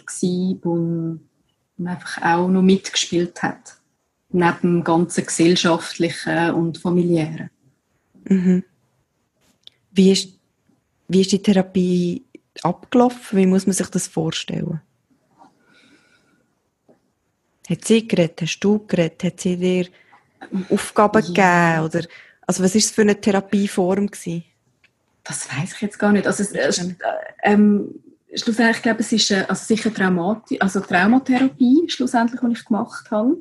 [0.62, 1.18] wo
[1.84, 3.78] einfach auch noch mitgespielt hat.
[4.30, 7.50] Neben dem ganzen gesellschaftlichen und familiären.
[8.24, 8.64] Mhm.
[9.92, 10.38] Wie, ist,
[11.08, 12.23] wie ist die Therapie
[12.62, 13.38] abgelaufen?
[13.38, 14.80] Wie muss man sich das vorstellen?
[17.68, 18.42] Hat sie geredet?
[18.42, 19.24] Hast du geredet?
[19.24, 19.86] Hat sie dir
[20.70, 21.80] Aufgaben ja.
[21.80, 21.84] gegeben?
[21.86, 22.08] Oder,
[22.46, 24.08] also was war es für eine Therapieform?
[24.08, 24.44] Gewesen?
[25.22, 26.26] Das weiß ich jetzt gar nicht.
[26.26, 26.92] Also, es, äh,
[27.42, 27.94] ähm,
[28.34, 33.10] schlussendlich, ich glaube es ist äh, also sicher Traumati also Traumatherapie, schlussendlich, die ich gemacht
[33.10, 33.38] habe.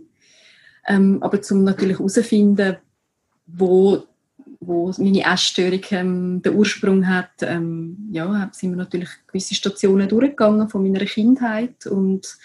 [0.88, 2.78] Ähm, aber zum natürlich herauszufinden,
[3.46, 4.04] wo
[4.68, 10.70] wo meine Essstörung ähm, den Ursprung hat, ähm, ja, sind wir natürlich gewisse Stationen durchgegangen
[10.70, 12.38] von meiner Kindheit und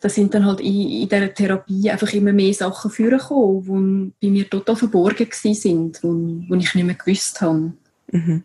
[0.00, 4.32] da sind dann halt in, in dieser Therapie einfach immer mehr Sachen vorgekommen, die bei
[4.32, 7.74] mir total verborgen sind, wo ich nicht mehr gewusst habe.
[8.10, 8.42] Mhm.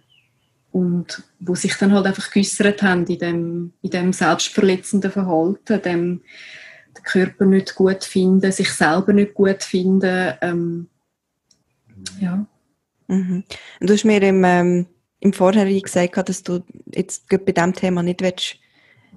[0.74, 6.22] Und wo sich dann halt einfach geäussert haben in dem, in dem selbstverletzenden Verhalten, dem
[6.98, 10.88] den Körper nicht gut finden, sich selber nicht gut finden, ähm,
[12.20, 12.46] ja.
[13.08, 13.44] Mhm.
[13.80, 14.88] Du hast mir im, ähm,
[15.20, 16.64] im Vorhinein gesagt, dass du
[16.94, 18.58] jetzt bei diesem Thema nicht willst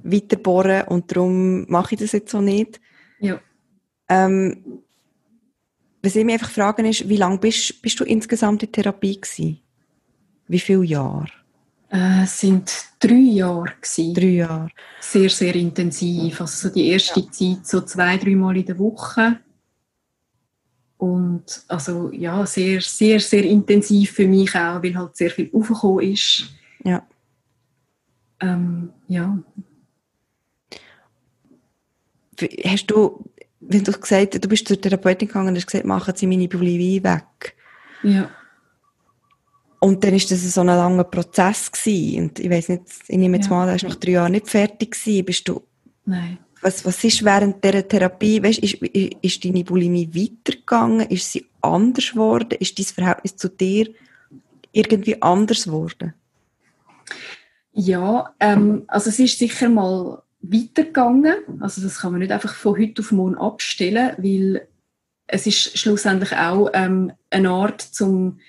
[0.02, 2.80] weiterbohren und darum mache ich das jetzt so nicht.
[3.20, 3.40] Ja.
[4.08, 4.82] Ähm,
[6.02, 9.60] was ich mich einfach fragen ist, wie lange bist, bist du insgesamt in Therapie gewesen?
[10.46, 11.26] Wie viele Jahre?
[11.90, 14.14] Äh, es sind drei Jahre gewesen.
[14.14, 14.68] Drei Jahre.
[15.00, 16.40] Sehr, sehr intensiv.
[16.40, 17.30] Also so die erste ja.
[17.30, 19.40] Zeit so zwei, drei Mal in der Woche.
[20.98, 26.12] Und also ja, sehr, sehr, sehr intensiv für mich auch, weil halt sehr viel aufgekommen
[26.12, 26.50] ist.
[26.84, 27.06] Ja.
[28.40, 29.38] Ähm, ja.
[32.64, 33.24] Hast du,
[33.60, 37.02] wenn du gesagt du bist zur Therapeutin gegangen und hast gesagt, machen Sie meine Bulimie
[37.02, 37.56] weg.
[38.02, 38.30] Ja.
[39.80, 42.24] Und dann ist das so ein langer Prozess gewesen.
[42.24, 43.54] Und ich weiß nicht, ich nehme jetzt ja.
[43.54, 45.24] mal, du nach drei Jahren nicht fertig gewesen.
[45.24, 45.62] Bist du?
[46.04, 51.08] Nein was, was ist während dieser Therapie, weißt, ist, ist deine Bulimie weitergegangen?
[51.08, 52.56] Ist sie anders geworden?
[52.58, 53.88] Ist dein Verhältnis zu dir
[54.72, 56.14] irgendwie anders geworden?
[57.72, 61.36] Ja, ähm, also es ist sicher mal weitergegangen.
[61.60, 64.66] Also das kann man nicht einfach von heute auf morgen abstellen, weil
[65.26, 68.40] es ist schlussendlich auch ähm, eine Art zum,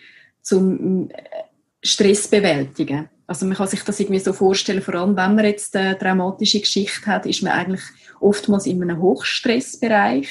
[0.42, 1.10] zum
[1.84, 3.10] Stress bewältigen.
[3.30, 6.62] Also man kann sich das irgendwie so vorstellen, vor allem wenn man jetzt eine dramatische
[6.62, 7.84] Geschichte hat, ist man eigentlich
[8.20, 10.28] oftmals in einem Hochstressbereich.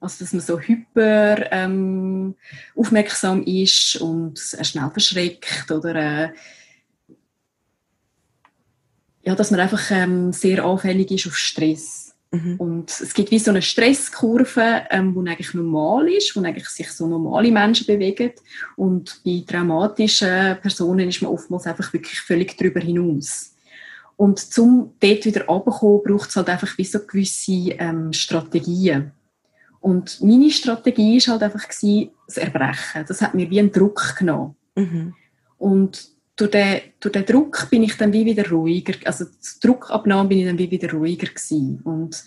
[0.00, 2.34] Also, dass man so hyper ähm,
[2.76, 6.28] aufmerksam ist und schnell verschreckt oder äh,
[9.22, 12.03] ja, dass man einfach ähm, sehr anfällig ist auf Stress.
[12.34, 12.56] Mhm.
[12.56, 16.90] Und es gibt wie so eine Stresskurve, ähm, die eigentlich normal ist, wo eigentlich sich
[16.90, 18.32] so normale Menschen bewegen.
[18.76, 23.54] Und bei traumatischen Personen ist man oftmals einfach wirklich völlig darüber hinaus.
[24.16, 29.12] Und zum dort wieder runterzukommen, braucht es halt einfach wie so gewisse ähm, Strategien.
[29.80, 33.04] Und meine Strategie war halt einfach gewesen, das Erbrechen.
[33.06, 34.56] Das hat mir wie einen Druck genommen.
[34.76, 35.14] Mhm.
[35.58, 40.28] Und durch den, durch den Druck bin ich dann wie wieder ruhiger, also das Druckabnahme
[40.28, 41.80] bin ich dann wie wieder ruhiger gewesen.
[41.84, 42.22] Und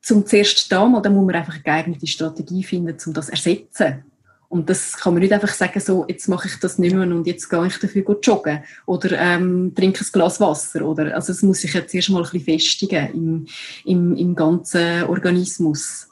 [0.00, 3.32] zum zuerst da mal, da muss man einfach eine geeignete Strategie finden, um das zu
[3.32, 4.04] ersetzen.
[4.48, 7.26] Und das kann man nicht einfach sagen, so, jetzt mache ich das nicht mehr und
[7.26, 10.86] jetzt gehe ich dafür joggen oder ähm, trinke ein Glas Wasser.
[10.86, 13.46] Oder, also das muss ich jetzt erst mal ein bisschen festigen im,
[13.84, 16.08] im, im ganzen Organismus.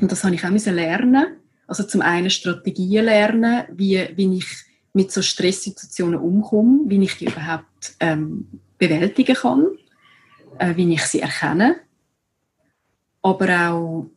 [0.00, 1.38] Und das habe ich auch lernen.
[1.66, 4.46] Also zum einen Strategien lernen, wie, wie ich
[4.92, 8.48] mit so Stresssituationen umkomme, wie ich die überhaupt ähm,
[8.78, 9.66] bewältigen kann,
[10.58, 11.76] äh, wie ich sie erkenne,
[13.22, 14.10] aber auch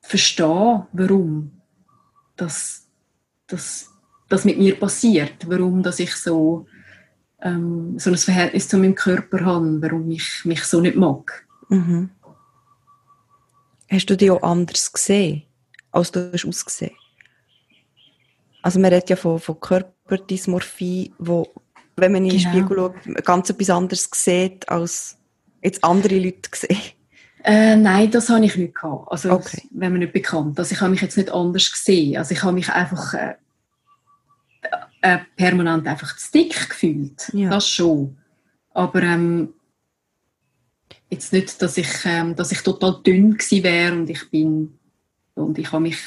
[0.00, 1.50] verstehe, warum
[2.36, 2.86] das,
[3.46, 3.90] das,
[4.28, 6.66] das mit mir passiert, warum dass ich so,
[7.40, 11.46] ähm, so ein Verhältnis zu meinem Körper habe, warum ich mich so nicht mag.
[11.68, 12.10] Mhm.
[13.88, 15.42] Hast du dich auch anders gesehen,
[15.90, 16.96] als du hast ausgesehen?
[18.66, 21.46] Also man redet ja von, von Körperdysmorphie, wo,
[21.94, 22.50] wenn man in den genau.
[22.50, 25.18] Spiegel schaut, ganz etwas anderes sieht, als
[25.62, 26.76] jetzt andere Leute sehen.
[27.44, 29.06] Äh, nein, das habe ich nicht gehabt.
[29.12, 29.62] Also, okay.
[29.70, 30.58] wenn man nicht bekannt.
[30.58, 32.16] Also, ich habe mich jetzt nicht anders gesehen.
[32.16, 33.34] Also, ich habe mich einfach äh,
[35.02, 37.30] äh, permanent einfach zu dick gefühlt.
[37.34, 37.50] Ja.
[37.50, 38.18] Das schon.
[38.74, 39.54] Aber ähm,
[41.08, 44.76] jetzt nicht, dass ich, ähm, dass ich total dünn gewesen wäre und ich bin
[45.34, 45.98] und ich habe mich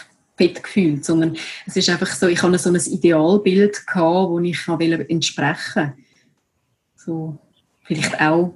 [0.48, 4.68] gefühlt, sondern es ist einfach so, ich hatte so ein Idealbild gehabt, wo ich
[5.10, 5.94] entsprechen
[6.96, 7.38] so
[7.84, 8.54] vielleicht auch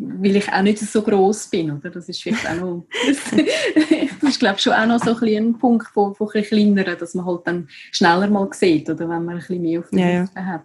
[0.00, 1.90] weil ich auch nicht so groß bin, oder?
[1.90, 2.86] Das ist vielleicht auch noch,
[4.20, 7.14] das ist glaube schon auch noch so ein, ein Punkt von, von ein kleineren, dass
[7.14, 10.22] man halt dann schneller mal sieht, oder wenn man ein bisschen mehr auf der ja,
[10.22, 10.64] Hüfte hat.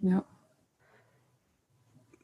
[0.00, 0.24] Ja.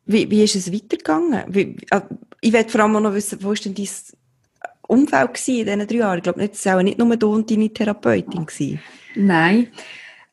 [0.06, 1.44] Wie, wie ist es weitergegangen?
[1.48, 2.00] Wie, äh,
[2.40, 3.88] ich will vor allem noch wissen, wo ist denn dein
[4.88, 6.16] Umfeld gewesen in diesen drei Jahren?
[6.18, 8.46] Ich glaube, es war nicht nur du und deine Therapeutin.
[8.46, 8.80] Gewesen.
[9.14, 9.68] Nein.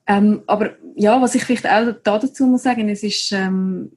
[0.05, 3.91] Ähm, aber ja, was ich vielleicht auch da dazu muss sagen, es ist, ähm,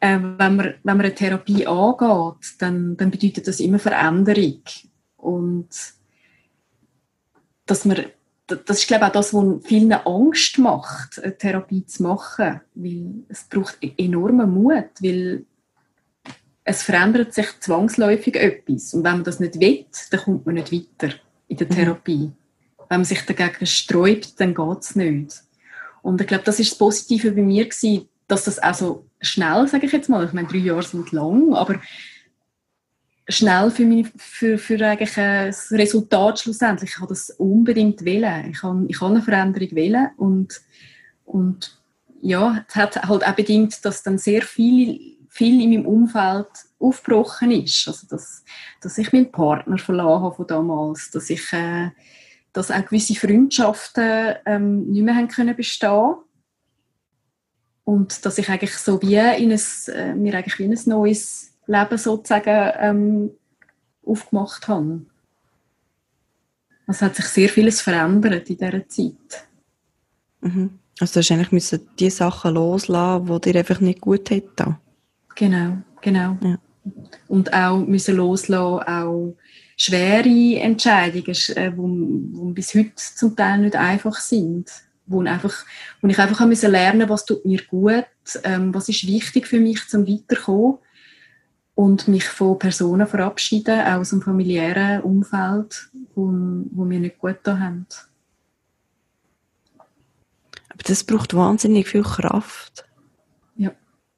[0.00, 4.62] äh, wenn, man, wenn man eine Therapie angeht, dann, dann bedeutet das immer Veränderung.
[5.16, 5.68] Und
[7.66, 8.04] dass man,
[8.46, 12.60] das ist glaube ich auch das, was vielen Angst macht, eine Therapie zu machen.
[12.74, 15.44] Weil es braucht e-, enormen Mut, weil
[16.64, 18.94] es verändert sich zwangsläufig etwas.
[18.94, 21.14] Und wenn man das nicht will, dann kommt man nicht weiter
[21.48, 21.74] in der mhm.
[21.74, 22.16] Therapie.
[22.16, 22.32] Mhm.
[22.88, 25.42] Wenn man sich dagegen sträubt, dann geht es nicht.
[26.02, 29.66] Und ich glaube, das ist das Positive bei mir gewesen, dass das auch so schnell,
[29.68, 31.80] sage ich jetzt mal, ich meine, drei Jahre sind lang, aber
[33.28, 36.90] schnell für, mich, für, für eigentlich das Resultat schlussendlich.
[36.90, 38.50] Ich habe das unbedingt wählen.
[38.50, 40.60] Ich habe, ich habe eine Veränderung wählen und,
[41.24, 41.78] und
[42.20, 46.46] ja, es hat halt auch bedingt, dass dann sehr viel viel in meinem Umfeld
[46.78, 47.88] aufgebrochen ist.
[47.88, 48.44] Also, dass,
[48.82, 51.88] dass ich meinen Partner verloren habe von damals, dass ich, äh,
[52.52, 56.16] dass auch gewisse Freundschaften ähm, nicht mehr haben können bestehen
[57.84, 59.60] und dass ich eigentlich so wie in ein,
[59.94, 63.30] äh, mir eigentlich wie ein neues Leben sozusagen ähm,
[64.04, 65.06] aufgemacht habe.
[66.86, 69.46] Also es hat sich sehr vieles verändert in dieser Zeit.
[70.42, 70.78] Mhm.
[71.00, 74.76] Also du hast eigentlich die Sachen loslassen, die dir einfach nicht gut hätten.
[75.34, 76.36] Genau, genau.
[76.42, 76.58] Ja.
[77.28, 79.36] Und auch müssen loslassen, auch
[79.76, 84.70] schwere Entscheidungen, die äh, bis heute zum Teil nicht einfach sind.
[85.06, 85.64] Wo, einfach,
[86.00, 88.06] wo ich einfach müssen lernen was tut mir gut,
[88.44, 90.78] ähm, was ist wichtig für mich zum Weiterkommen
[91.74, 96.26] und mich von Personen verabschieden, auch aus dem familiären Umfeld, wo,
[96.70, 97.86] wo mir nicht gut da haben.
[100.68, 102.84] Aber das braucht wahnsinnig viel Kraft.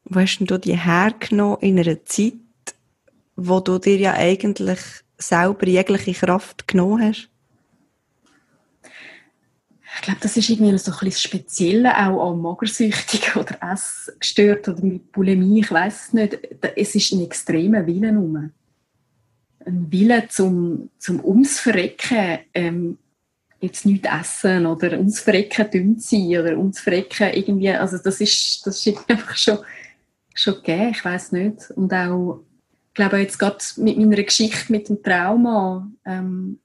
[0.05, 2.35] Wo hast du die hergenommen in einer Zeit,
[3.37, 4.81] wo du dir ja eigentlich
[5.19, 7.31] selber jegliche Kraft genommen hast?
[9.97, 15.13] Ich glaube, das ist irgendwie so ein bisschen auch an Magersüchtigen oder Essgestört oder mit
[15.13, 16.39] Bulimie, ich weiß es nicht.
[16.77, 18.51] Es ist ein extremer Wille um.
[19.65, 22.99] Ein Wille zum, zum ums Verrecken, ähm,
[23.61, 28.67] jetzt nichts essen oder ums Verrecken dünn sein oder ums Verrecken irgendwie, also das ist,
[28.67, 29.59] das ist einfach schon
[30.35, 31.71] schon gegeben, ich weiß nicht.
[31.71, 32.45] Und auch
[32.95, 36.59] glaube jetzt gerade mit meiner Geschichte mit dem Trauma, ähm,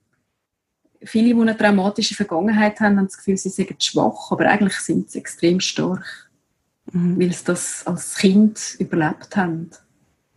[1.02, 5.10] viele, die eine traumatische Vergangenheit haben, haben das Gefühl, sie sind schwach, aber eigentlich sind
[5.10, 6.30] sie extrem stark,
[6.92, 7.18] mhm.
[7.20, 9.70] weil sie das als Kind überlebt haben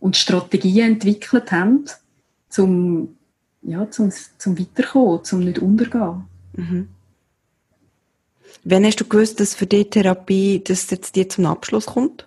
[0.00, 1.84] und Strategien entwickelt haben,
[2.48, 3.16] zum,
[3.62, 6.24] ja, zum, zum Weiterkommen, zum nicht untergehen.
[6.54, 6.88] Mhm.
[8.64, 12.26] Wann hast du gewusst, dass für die Therapie, dass jetzt die zum Abschluss kommt?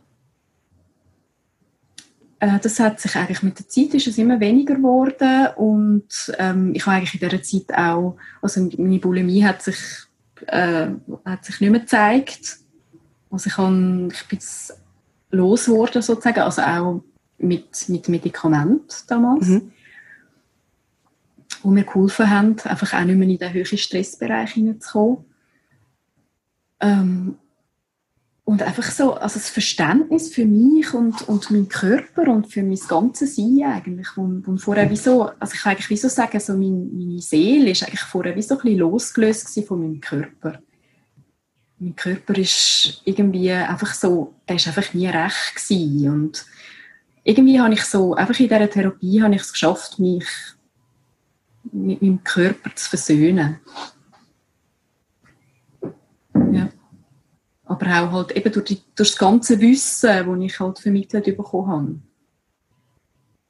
[2.40, 6.74] Äh, das hat sich eigentlich mit der Zeit ist es immer weniger geworden und ähm,
[6.76, 9.78] ich habe eigentlich in dieser Zeit auch, also meine Bulimie hat sich,
[10.46, 10.88] äh,
[11.26, 12.58] hat sich nicht mehr gezeigt.
[13.32, 14.40] Also ich, habe, ich bin
[15.32, 17.04] los geworden sozusagen, also auch
[17.40, 19.48] mit, mit Medikamenten damals.
[19.48, 19.72] Mhm.
[21.64, 25.26] Die mir geholfen haben, einfach auch nicht mehr in den höheren Stressbereich hineinzukommen.
[26.80, 27.36] Ähm,
[28.48, 32.80] und einfach so, also das Verständnis für mich und, und meinen Körper und für mein
[32.88, 34.16] ganzes Sein eigentlich.
[34.16, 37.20] Und, und vorher wie so, also ich kann eigentlich wie so sagen, so meine, meine
[37.20, 40.62] Seele ist eigentlich vorher wie so ein bisschen losgelöst von meinem Körper.
[41.78, 46.10] Mein Körper ist irgendwie einfach so, der ist einfach nie recht gewesen.
[46.10, 46.46] Und
[47.26, 50.26] irgendwie habe ich so, einfach in dieser Therapie habe ich es geschafft, mich
[51.74, 53.60] mit meinem Körper zu versöhnen.
[56.54, 56.70] Ja
[57.68, 61.68] aber auch halt eben durch, die, durch das ganze Wissen, das ich halt vermittelt bekommen
[61.68, 62.00] habe.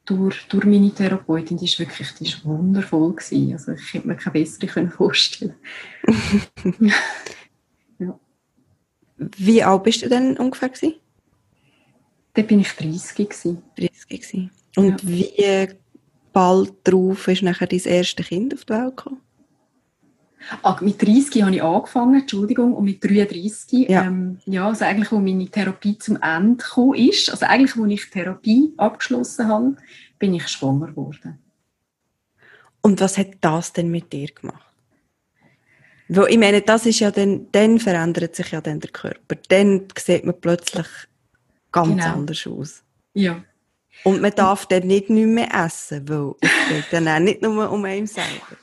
[0.04, 3.52] Durch, durch meine Therapeutin, die ist wirklich die ist wundervoll gewesen.
[3.52, 5.54] Also ich hätte mir keine bessere vorstellen
[7.98, 8.18] ja.
[9.16, 10.94] Wie alt bist du denn ungefähr gewesen?
[12.32, 13.62] Da bin ich 30 gewesen.
[13.76, 14.50] 30 gewesen.
[14.76, 15.08] Und ja.
[15.08, 15.68] wie
[16.32, 19.20] bald darauf ist nachher dein erstes Kind auf die Welt gekommen?
[20.62, 25.12] Ah, mit 30 habe ich angefangen, Entschuldigung, und mit 33, ja, ähm, ja also eigentlich,
[25.12, 29.76] wo meine Therapie zum Ende gekommen ist, also eigentlich, wo ich Therapie abgeschlossen habe,
[30.18, 31.38] bin ich schwanger geworden.
[32.80, 34.64] Und was hat das denn mit dir gemacht?
[36.08, 39.36] Weil ich meine, das ist ja dann, dann verändert sich ja dann der Körper.
[39.48, 40.86] Dann sieht man plötzlich
[41.70, 42.12] ganz genau.
[42.14, 42.82] anders aus.
[43.12, 43.42] Ja.
[44.04, 47.84] Und man darf dann nicht mehr essen, weil es geht dann auch nicht nur um
[47.84, 48.56] einen selber.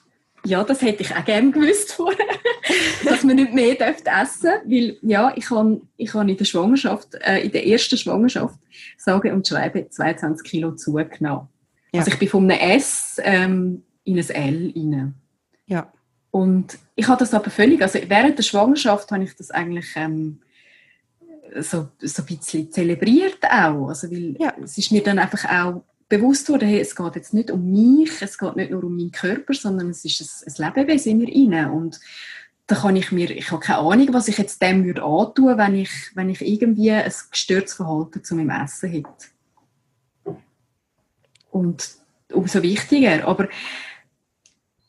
[0.45, 2.25] Ja, das hätte ich auch gerne gewusst vorher,
[3.03, 7.15] dass man nicht mehr essen dürfte, weil ja, ich habe ich hab in der Schwangerschaft,
[7.15, 8.57] äh, in der ersten Schwangerschaft,
[8.97, 11.47] sage und schreibe 22 Kilo zugenommen.
[11.93, 12.01] Ja.
[12.01, 15.13] Also ich bin von einem S ähm, in ein L rein.
[15.67, 15.91] Ja.
[16.31, 20.41] Und ich habe das aber völlig, also während der Schwangerschaft habe ich das eigentlich ähm,
[21.59, 24.53] so, so ein bisschen zelebriert auch, also weil ja.
[24.61, 28.21] es ist mir dann einfach auch bewusst wurde, hey, es geht jetzt nicht um mich,
[28.21, 31.57] es geht nicht nur um meinen Körper, sondern es ist ein, ein Lebewesen in mir
[31.57, 31.71] rein.
[31.71, 31.99] Und
[32.67, 35.75] da kann ich mir, ich habe keine Ahnung, was ich jetzt dem würde antun, wenn
[35.75, 40.37] ich, wenn ich irgendwie ein gestörtes Verhalten zu meinem Essen hätte.
[41.51, 41.95] Und
[42.31, 43.27] umso wichtiger.
[43.27, 43.47] Aber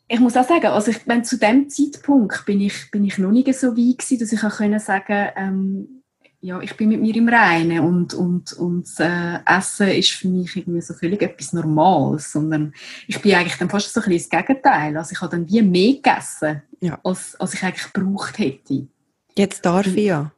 [0.09, 3.31] ich muss auch sagen, also ich, wenn zu dem Zeitpunkt bin ich, bin ich noch
[3.31, 6.03] nicht so weit gewesen, dass ich auch können sagen, ähm,
[6.47, 10.55] ja, ich bin mit mir im Reinen und, und, und äh, Essen ist für mich
[10.55, 12.73] irgendwie so völlig etwas Normales, sondern
[13.09, 14.97] ich bin eigentlich dann fast so ein bisschen das Gegenteil.
[14.97, 17.01] Also ich habe dann wie mehr gegessen, ja.
[17.03, 18.87] als, als ich eigentlich gebraucht hätte.
[19.37, 20.31] Jetzt darf ich ja.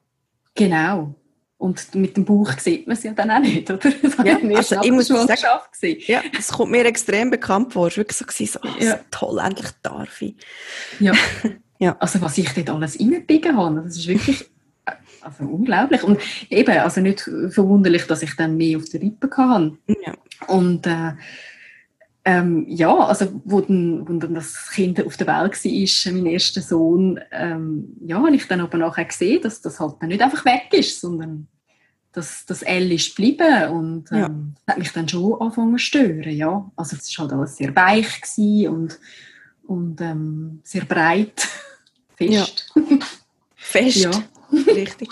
[0.55, 1.15] Genau.
[1.59, 3.91] Und mit dem Bauch sieht man es ja dann auch nicht, oder?
[4.03, 7.89] Das ja, also ich muss sagen, ja, es kommt mir extrem bekannt vor.
[7.89, 8.17] Es war wirklich
[8.51, 8.99] so, so oh, ja.
[9.11, 10.37] toll, endlich darf ich.
[11.01, 11.13] Ja.
[11.79, 11.97] ja.
[11.99, 14.49] Also was ich dort alles reingebiegen habe, das ist wirklich
[15.23, 16.03] also unglaublich.
[16.03, 19.79] Und eben, also nicht verwunderlich, dass ich dann mehr auf der Rippe hatte.
[20.05, 20.15] Ja.
[20.47, 21.13] Und äh,
[22.25, 26.61] ähm, ja, also wo dann, wo dann das Kind auf der Welt war, mein erster
[26.61, 30.45] Sohn, ähm, ja, habe ich dann aber nachher gesehen, dass das halt dann nicht einfach
[30.45, 31.47] weg ist, sondern
[32.13, 34.29] dass das L ist geblieben und ähm, ja.
[34.29, 36.71] das hat mich dann schon angefangen zu stören, ja.
[36.77, 38.99] Also es war halt alles sehr weich und,
[39.67, 41.49] und ähm, sehr breit,
[42.17, 42.71] fest.
[42.75, 42.83] Ja.
[43.57, 43.97] Fest?
[44.05, 44.11] Ja.
[44.67, 45.09] Richtig.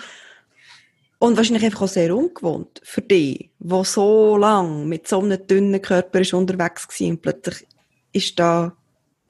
[1.18, 5.80] Und wahrscheinlich einfach auch sehr ungewohnt für dich, der so lange mit so einem dünnen
[5.80, 7.66] Körper ist unterwegs war und plötzlich
[8.12, 8.76] ist da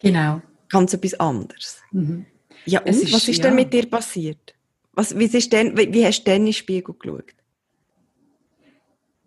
[0.00, 0.42] genau.
[0.68, 1.80] ganz etwas anderes.
[1.92, 2.26] Mhm.
[2.64, 3.44] Ja, und ist, was ist ja.
[3.44, 4.54] denn mit dir passiert?
[4.92, 7.34] Was, wie, ist denn, wie, wie hast du denn in den Spiegel geschaut?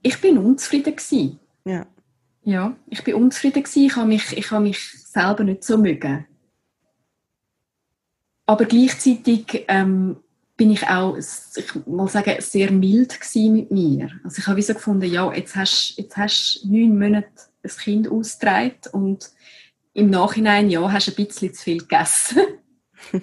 [0.02, 1.40] Ich bin unzufrieden gewesen.
[1.66, 1.86] Ja.
[2.44, 3.86] Ja, ich bin unzufrieden gewesen.
[3.86, 6.26] Ich habe mich, ich habe mich selber nicht so mögen.
[8.46, 10.18] Aber gleichzeitig ähm,
[10.60, 14.12] bin ich auch, ich mal sagen, sehr mild mit mir.
[14.26, 17.30] Also ich habe wie so gefunden, ja, jetzt hast, jetzt hast neun Monate
[17.64, 19.32] ein Kind ausgetragen und
[19.94, 22.40] im Nachhinein, ja, hast ein bisschen zu viel gegessen.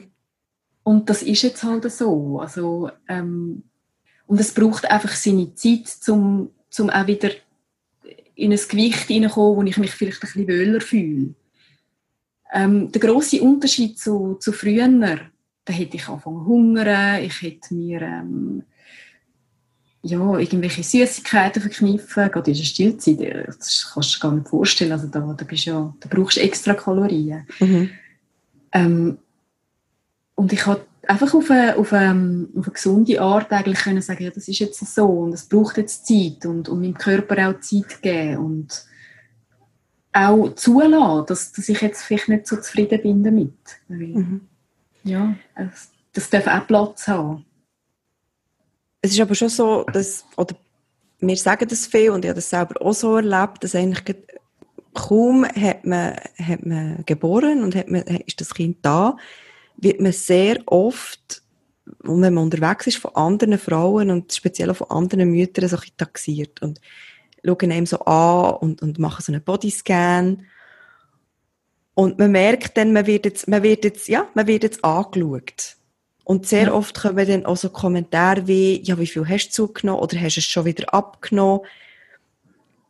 [0.82, 2.40] und das ist jetzt halt so.
[2.40, 3.64] Also, ähm,
[4.24, 7.32] und es braucht einfach seine Zeit, um zum auch wieder
[8.34, 11.34] in ein Gewicht hineinkommen, wo ich mich vielleicht ein bisschen wohler fühle.
[12.50, 14.88] Ähm, der grosse Unterschied zu, zu früher,
[15.66, 18.62] da hätte ich angefangen zu hungern, ich hätte mir ähm,
[20.02, 24.92] ja, irgendwelche Süßigkeiten verkniffen, gerade in der Stillzeit, das kannst du dir gar nicht vorstellen,
[24.92, 27.46] also da, da, bist ja, da brauchst du extra Kalorien.
[27.58, 27.90] Mhm.
[28.72, 29.18] Ähm,
[30.36, 34.22] und ich habe einfach auf eine, auf, eine, auf eine gesunde Art eigentlich können sagen,
[34.22, 37.60] ja, das ist jetzt so und es braucht jetzt Zeit und, und meinem Körper auch
[37.60, 38.84] Zeit geben und
[40.12, 43.58] auch zulassen, dass, dass ich jetzt vielleicht nicht so zufrieden bin damit.
[43.88, 44.42] Mhm.
[45.06, 47.44] Ja, das, das darf auch Platz haben.
[49.00, 50.56] Es ist aber schon so, dass, oder
[51.20, 54.16] wir sagen das viel und ich habe das selber auch so erlebt, dass eigentlich
[54.94, 59.16] kaum hat man, hat man geboren und hat man, ist das Kind da,
[59.76, 61.42] wird man sehr oft,
[62.02, 66.60] wenn man unterwegs ist, von anderen Frauen und speziell auch von anderen Müttern so taxiert
[66.62, 66.80] und
[67.44, 70.46] schauen einem so an und, und machen so einen Bodyscan.
[71.98, 75.76] Und man merkt dann, man wird jetzt, man wird jetzt, ja, man wird jetzt angeschaut.
[76.24, 76.72] Und sehr ja.
[76.74, 80.36] oft kommen dann auch so Kommentare wie, ja, wie viel hast du zugenommen oder hast
[80.36, 81.62] du es schon wieder abgenommen?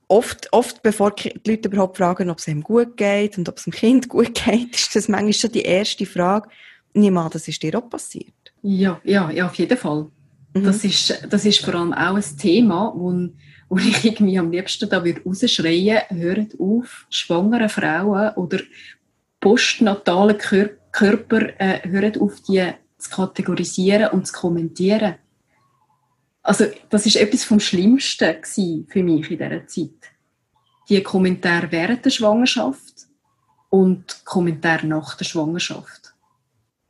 [0.08, 3.64] Oft, oft, bevor die Leute überhaupt fragen, ob es ihm gut geht und ob es
[3.64, 6.48] dem Kind gut geht, ist das manchmal schon die erste Frage.
[6.96, 8.34] An, das ist dir auch passiert.
[8.62, 10.06] Ja, ja, ja auf jeden Fall.
[10.52, 10.64] Mhm.
[10.64, 13.28] Das, ist, das ist vor allem auch ein Thema, wo,
[13.68, 18.58] wo ich irgendwie am liebsten da würde rausschreien, hört auf, schwangere Frauen oder
[19.46, 22.64] postnatale Kör Körper, äh, hört auf, die
[22.98, 25.14] zu kategorisieren und zu kommentieren.
[26.42, 28.34] Also das ist etwas vom Schlimmsten
[28.88, 30.00] für mich in dieser Zeit.
[30.88, 33.06] Die Kommentare während der Schwangerschaft
[33.68, 36.14] und Kommentare nach der Schwangerschaft.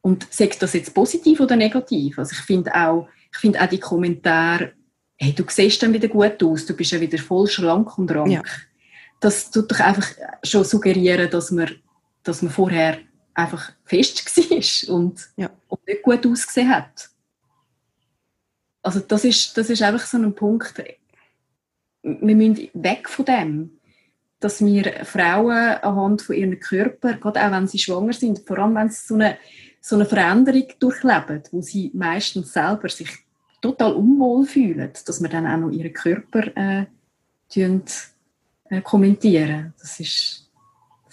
[0.01, 2.19] Und sagt das jetzt positiv oder negativ?
[2.19, 4.73] Also ich finde auch, ich finde auch die Kommentare,
[5.19, 8.31] hey, du siehst dann wieder gut aus, du bist ja wieder voll schlank und rank.
[8.31, 8.43] Ja.
[9.21, 10.09] Das tut doch einfach
[10.43, 11.71] schon suggerieren, dass man,
[12.27, 12.99] dass man vorher
[13.35, 15.51] einfach fest war und, ja.
[15.69, 17.11] und nicht gut ausgesehen hat.
[18.83, 20.75] Also das ist, das ist einfach so ein Punkt,
[22.03, 23.71] wir müssen weg von dem,
[24.39, 28.77] dass wir Frauen anhand von ihrem Körper, gerade auch wenn sie schwanger sind, vor allem
[28.77, 29.39] wenn sie so eine
[29.87, 33.09] so eine Veränderung durchleben, wo sie meistens selber sich
[33.63, 36.87] total unwohl fühlen, dass man dann auch noch ihren Körper äh,
[37.55, 39.75] äh, kommentieren.
[39.79, 40.46] Das ist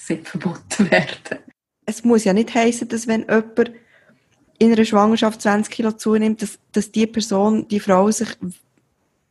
[0.07, 1.39] sollte verboten werden.
[1.85, 3.71] Es muss ja nicht heißen, dass wenn jemand
[4.59, 8.29] in einer Schwangerschaft 20 Kilo zunimmt, dass, dass die Person, die Frau sich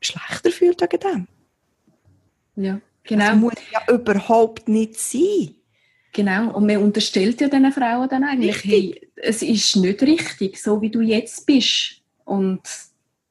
[0.01, 1.29] schlechter fühlt wegen dem.
[2.57, 3.27] Ja, genau.
[3.27, 5.55] Das muss ja überhaupt nicht sein.
[6.13, 10.83] Genau, und man unterstellt ja diesen Frauen dann eigentlich, hey, es ist nicht richtig, so
[10.83, 12.03] wie du jetzt bist.
[12.25, 12.61] Und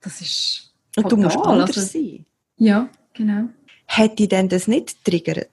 [0.02, 2.26] das ist Und du musst anders also, sein.
[2.58, 3.50] Ja, genau.
[3.86, 5.50] Hätte denn das nicht triggert,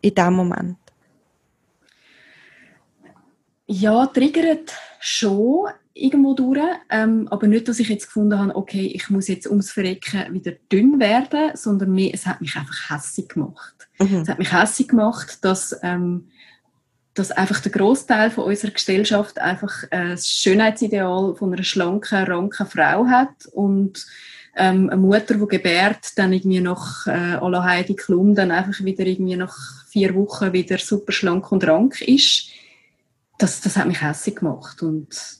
[0.00, 0.78] in dem Moment?
[3.66, 5.68] Ja, triggert schon
[5.98, 9.70] irgendwo durch, ähm, aber nicht, dass ich jetzt gefunden habe, okay, ich muss jetzt ums
[9.70, 13.88] Verrecken wieder dünn werden, sondern mehr, es hat mich einfach hässig gemacht.
[13.98, 14.20] Mhm.
[14.22, 16.28] Es hat mich hässig gemacht, dass, ähm,
[17.14, 22.66] dass einfach der Großteil von unserer Gesellschaft einfach äh, das Schönheitsideal von einer schlanken, ranken
[22.66, 24.06] Frau hat und
[24.58, 28.84] ähm, eine Mutter, die gebärt, dann irgendwie noch äh, à la Heidi Klum dann einfach
[28.84, 29.56] wieder irgendwie nach
[29.88, 32.50] vier Wochen wieder super schlank und rank ist.
[33.38, 35.38] Das, das hat mich hässig gemacht und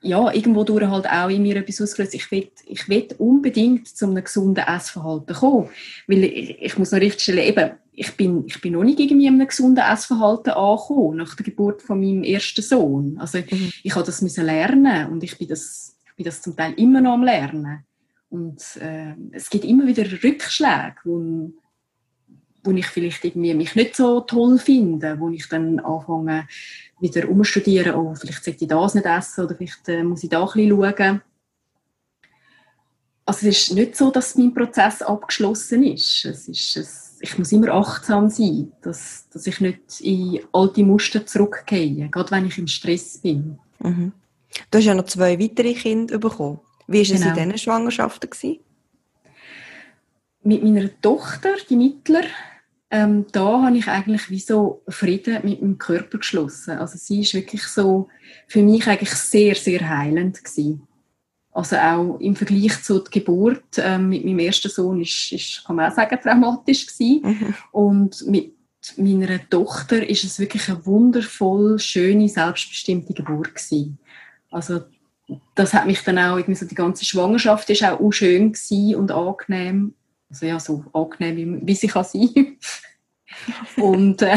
[0.00, 2.14] ja, irgendwo durch halt auch in mir etwas ausgelöst.
[2.14, 5.70] Ich will, ich will unbedingt zu einem gesunden Essverhalten kommen.
[6.06, 9.26] Weil ich, ich muss noch richtig stellen, eben, ich bin, ich bin noch nicht irgendwie
[9.26, 13.18] in einem gesunden Essverhalten angekommen, nach der Geburt von meinem ersten Sohn.
[13.18, 13.72] Also, mhm.
[13.82, 17.14] ich habe das müssen lernen und ich bin das, bin das zum Teil immer noch
[17.14, 17.84] am Lernen.
[18.28, 21.52] Und, äh, es gibt immer wieder Rückschläge, wo,
[22.64, 26.46] wo ich vielleicht irgendwie mich nicht so toll finde, wo ich dann anfange,
[27.00, 30.40] wieder umstudieren, oh, vielleicht sollte ich das nicht essen oder vielleicht äh, muss ich da
[30.44, 31.22] ein bisschen schauen.
[33.24, 36.24] Also es ist nicht so, dass mein Prozess abgeschlossen ist.
[36.24, 41.24] Es ist es, ich muss immer achtsam sein, dass, dass ich nicht in alte Muster
[41.24, 43.58] zurückgehe, gerade wenn ich im Stress bin.
[43.78, 44.12] Mhm.
[44.70, 46.60] Du hast ja noch zwei weitere Kinder bekommen.
[46.86, 47.28] Wie war es genau.
[47.28, 48.30] in diesen Schwangerschaften?
[48.30, 48.58] Gewesen?
[50.42, 52.24] Mit meiner Tochter, die Mittler,
[52.90, 56.78] ähm, da habe ich eigentlich wie so Frieden mit meinem Körper geschlossen.
[56.78, 58.08] Also sie ist wirklich so
[58.46, 60.88] für mich eigentlich sehr, sehr heilend gewesen.
[61.52, 65.90] Also auch im Vergleich zur Geburt ähm, mit meinem ersten Sohn ist, ist, kann man
[65.90, 67.22] auch sagen, traumatisch gewesen.
[67.24, 67.54] Mhm.
[67.72, 68.54] Und mit
[68.96, 73.98] meiner Tochter ist es wirklich eine wundervoll, schöne, selbstbestimmte Geburt gewesen.
[74.50, 74.80] Also
[75.54, 78.54] das hat mich dann auch, irgendwie so die ganze Schwangerschaft ist auch, schön
[78.96, 79.94] und angenehm
[80.30, 82.58] Also ja, so angenehm, wie, sie kann sein.
[83.76, 84.36] und äh,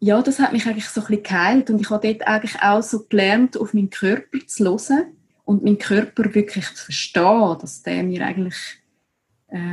[0.00, 2.82] ja, das hat mich eigentlich so ein bisschen geheilt und ich habe dort eigentlich auch
[2.82, 8.02] so gelernt, auf meinen Körper zu hören und meinen Körper wirklich zu verstehen, dass der
[8.02, 8.81] mir eigentlich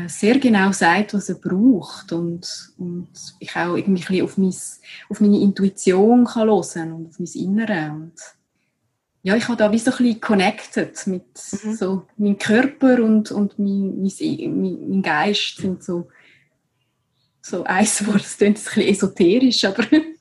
[0.07, 3.07] sehr genau sagt, was er braucht und, und
[3.39, 4.53] ich auch irgendwie auf, mein,
[5.09, 8.13] auf meine Intuition kann hören und auf mein Innere und
[9.21, 11.25] ja, ich habe da wie so ein bisschen connected mit
[11.63, 11.73] mhm.
[11.73, 16.07] so meinem Körper und, und mein, mein, mein Geist sind so
[17.41, 19.84] so eins Wort, das klingt ein bisschen esoterisch, aber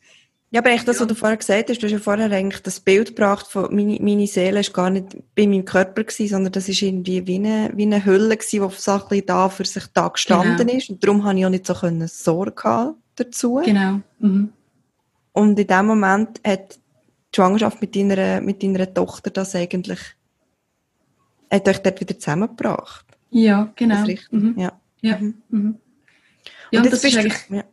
[0.50, 2.80] Ja, aber echt das, was du vorher gesagt hast, du hast ja vorher eigentlich das
[2.80, 6.70] Bild gebracht von, meine, meine Seele ist gar nicht bei meinem Körper gewesen, sondern das
[6.70, 10.08] ist irgendwie wie eine, wie eine Hülle gewesen, die so ein da für sich da
[10.08, 10.78] gestanden genau.
[10.78, 10.88] ist.
[10.88, 13.60] Und darum habe ich auch nicht so können Sorge dazu.
[13.62, 14.00] Genau.
[14.20, 14.52] Mhm.
[15.32, 20.00] Und in dem Moment hat die Schwangerschaft mit deiner, mit deiner Tochter das eigentlich,
[21.50, 23.04] hat euch dort wieder zusammengebracht.
[23.30, 24.02] Ja, genau.
[24.30, 24.54] Mhm.
[24.58, 24.72] Ja.
[25.02, 25.18] Ja.
[25.18, 25.34] Mhm.
[25.50, 25.78] Mhm.
[26.70, 26.80] ja.
[26.80, 27.64] Und, und das ist eigentlich, ja.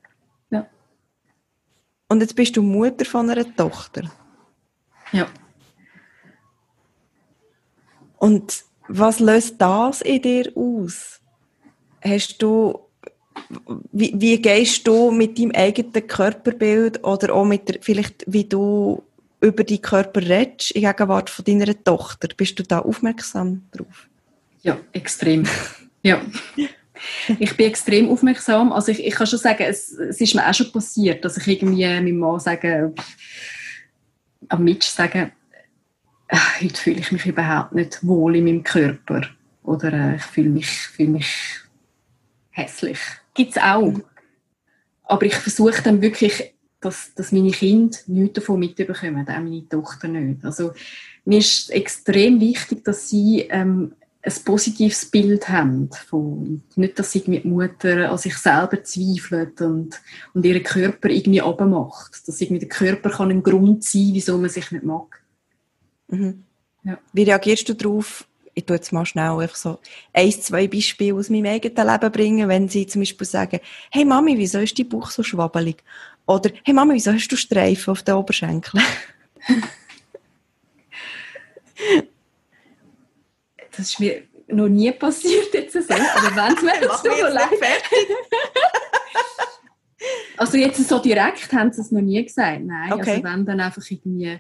[2.07, 4.11] Und jetzt bist du Mutter von einer Tochter.
[5.11, 5.27] Ja.
[8.17, 11.19] Und was löst das in dir aus?
[12.03, 12.79] Hast du,
[13.91, 19.03] wie, wie gehst du mit deinem eigenen Körperbild oder auch mit der, vielleicht wie du
[19.41, 22.29] über die Körper redest in Gegenwart von deiner Tochter?
[22.37, 24.07] Bist du da aufmerksam drauf?
[24.61, 25.45] Ja, extrem.
[26.03, 26.21] ja.
[27.39, 28.71] ich bin extrem aufmerksam.
[28.71, 31.47] Also ich, ich kann schon sagen, es, es ist mir auch schon passiert, dass ich
[31.47, 32.93] irgendwie meinem Mann sage,
[34.49, 35.31] am Mitch sagen,
[36.27, 39.21] äh, heute fühle ich mich überhaupt nicht wohl in meinem Körper.
[39.63, 41.59] Oder äh, ich fühle mich, fühle mich
[42.51, 42.99] hässlich.
[43.33, 43.93] Gibt es auch.
[45.03, 50.07] Aber ich versuche dann wirklich, dass, dass meine Kinder nichts davon mitbekommen, auch meine Tochter
[50.07, 50.43] nicht.
[50.43, 50.73] Also
[51.25, 53.93] mir ist extrem wichtig, dass sie ähm,
[54.26, 55.89] ein positives Bild haben.
[56.07, 60.01] Von, nicht, dass irgendwie die Mutter an sich selber zweifelt und,
[60.34, 62.28] und ihren Körper irgendwie abmacht.
[62.28, 65.21] Dass irgendwie der Körper kann ein Grund sein, wieso man sich nicht mag.
[66.07, 66.43] Mhm.
[66.84, 66.97] Ja.
[67.13, 68.28] Wie reagierst du darauf?
[68.53, 69.80] Ich tue jetzt mal schnell einfach so
[70.13, 73.59] ein, zwei Beispiele aus meinem eigenen Leben bringen, wenn sie zum Beispiel sagen,
[73.91, 75.84] hey Mami, wieso ist dein Bauch so schwabbelig?
[76.26, 78.82] Oder, hey Mami, wieso hast du Streifen auf den Oberschenkeln?
[83.78, 87.49] das ist mir noch nie passiert jetzt so, aber wenn es mir jetzt so leid
[90.38, 92.91] Also jetzt so direkt haben sie es noch nie gesagt, nein.
[92.91, 93.11] Also okay.
[93.11, 94.39] Also wenn dann einfach irgendwie,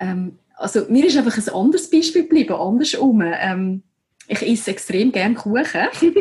[0.00, 3.22] ähm, also mir ist einfach ein anderes Beispiel geblieben, andersrum.
[3.22, 3.82] Ähm,
[4.28, 5.64] ich esse extrem gerne Kuchen.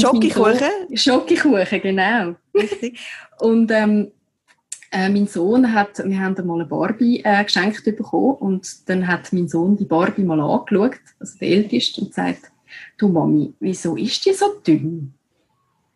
[0.00, 0.96] Schokokuchen?
[0.96, 2.36] Schokokuchen, genau.
[2.54, 3.00] Richtig.
[3.40, 4.12] Und ähm,
[4.94, 9.32] äh, mein Sohn hat, wir haben mal eine Barbie äh, geschenkt bekommen und dann hat
[9.32, 12.52] mein Sohn die Barbie mal angeschaut, also der Älteste, und sagt,
[12.96, 15.12] du Mami, wieso ist die so dünn?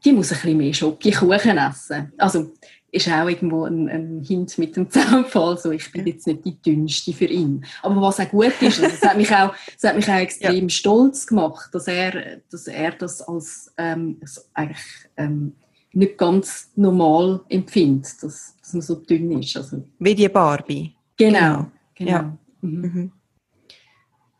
[0.04, 2.12] Die muss ein bisschen mehr Schokokuchen essen.
[2.18, 2.52] Also
[2.90, 6.60] ist auch irgendwo ein, ein Hint mit dem Zaunfall, so ich bin jetzt nicht die
[6.60, 7.64] dünnste für ihn.
[7.82, 10.64] Aber was auch gut ist, also, das, hat mich auch, das hat mich auch extrem
[10.64, 10.70] ja.
[10.70, 14.20] stolz gemacht, dass er, dass er das als ähm,
[14.54, 14.84] eigentlich
[15.16, 15.52] ähm,
[15.98, 19.56] nicht ganz normal empfindet, dass, dass man so dünn ist.
[19.56, 20.94] Also, Wie die Barbie.
[21.16, 21.66] Genau.
[21.94, 22.10] genau.
[22.10, 22.38] Ja.
[22.60, 22.80] Mhm.
[22.80, 23.12] Mhm.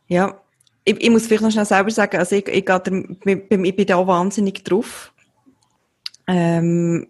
[0.07, 0.41] ja.
[0.85, 4.07] Ich, ich, muss vielleicht noch schnell selber sagen, also ich, ich, ich, ich bin da
[4.07, 5.13] wahnsinnig drauf.
[6.25, 7.07] Ähm,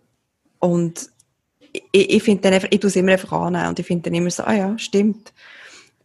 [0.58, 1.10] und
[1.72, 4.16] ich, ich finde dann einfach, ich tue es immer einfach annehmen und ich finde dann
[4.16, 5.32] immer so, ah ja, stimmt.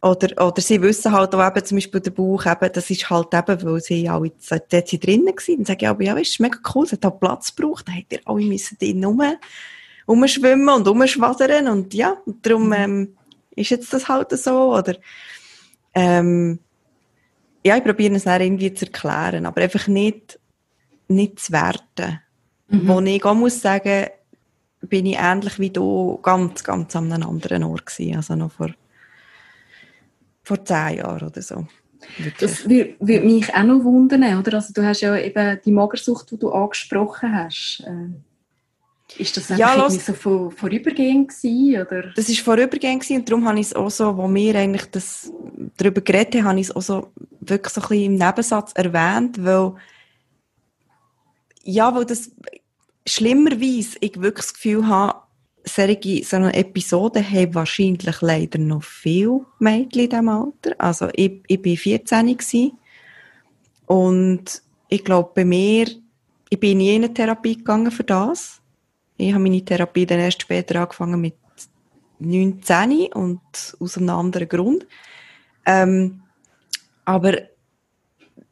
[0.05, 3.33] Oder, oder sie wissen halt auch eben, zum Beispiel der Bauch, eben, das ist halt
[3.33, 5.57] eben, weil sie alle dort drinnen waren.
[5.57, 8.13] Und sagen, ja, aber ja, ist mega cool, es hat halt Platz gebraucht, da hätten
[8.13, 9.23] ihr alle müssen drin rum,
[10.07, 12.73] rumschwimmen und rumschwadern und ja, und darum, mhm.
[12.73, 13.17] ähm,
[13.55, 14.95] ist jetzt das halt so, oder,
[15.95, 16.59] ähm,
[17.65, 20.39] ja, ich probiere es dann irgendwie zu erklären, aber einfach nicht,
[21.07, 22.19] nicht zu werten.
[22.67, 22.87] Mhm.
[22.87, 24.05] Wo ich auch muss sagen,
[24.81, 28.69] bin ich ähnlich wie du ganz, ganz an einem anderen Ort gewesen, also noch vor
[30.45, 31.67] vor zehn Jahren oder so.
[32.17, 32.37] Wirklich.
[32.39, 34.53] Das würde mich auch noch wundern, oder?
[34.55, 37.83] Also du hast ja eben die Magersucht, die du angesprochen hast.
[37.85, 42.11] Äh, ist das ja, irgendwie so vor, vorübergehend gewesen, oder?
[42.15, 45.31] Das ist vorübergehend gewesen und darum habe ich es auch so, wo wir eigentlich das,
[45.77, 49.43] darüber geredet haben, habe ich es auch so wirklich so ein bisschen im Nebensatz erwähnt,
[49.43, 49.73] weil
[51.63, 52.31] ja, weil das
[53.07, 55.19] schlimmerweise ich wirklich das Gefühl habe,
[55.65, 60.75] solche, so eine Episode haben wahrscheinlich leider noch viele Mädchen in diesem Alter.
[60.77, 62.77] Also ich, ich bin 14 gewesen.
[63.87, 65.87] und ich glaube bei mir,
[66.49, 68.61] ich bin nie in eine Therapie gegangen für das.
[69.17, 71.35] Ich habe meine Therapie dann erst später angefangen mit
[72.19, 73.41] 19 und
[73.79, 74.85] aus einem anderen Grund.
[75.65, 76.21] Ähm,
[77.05, 77.33] aber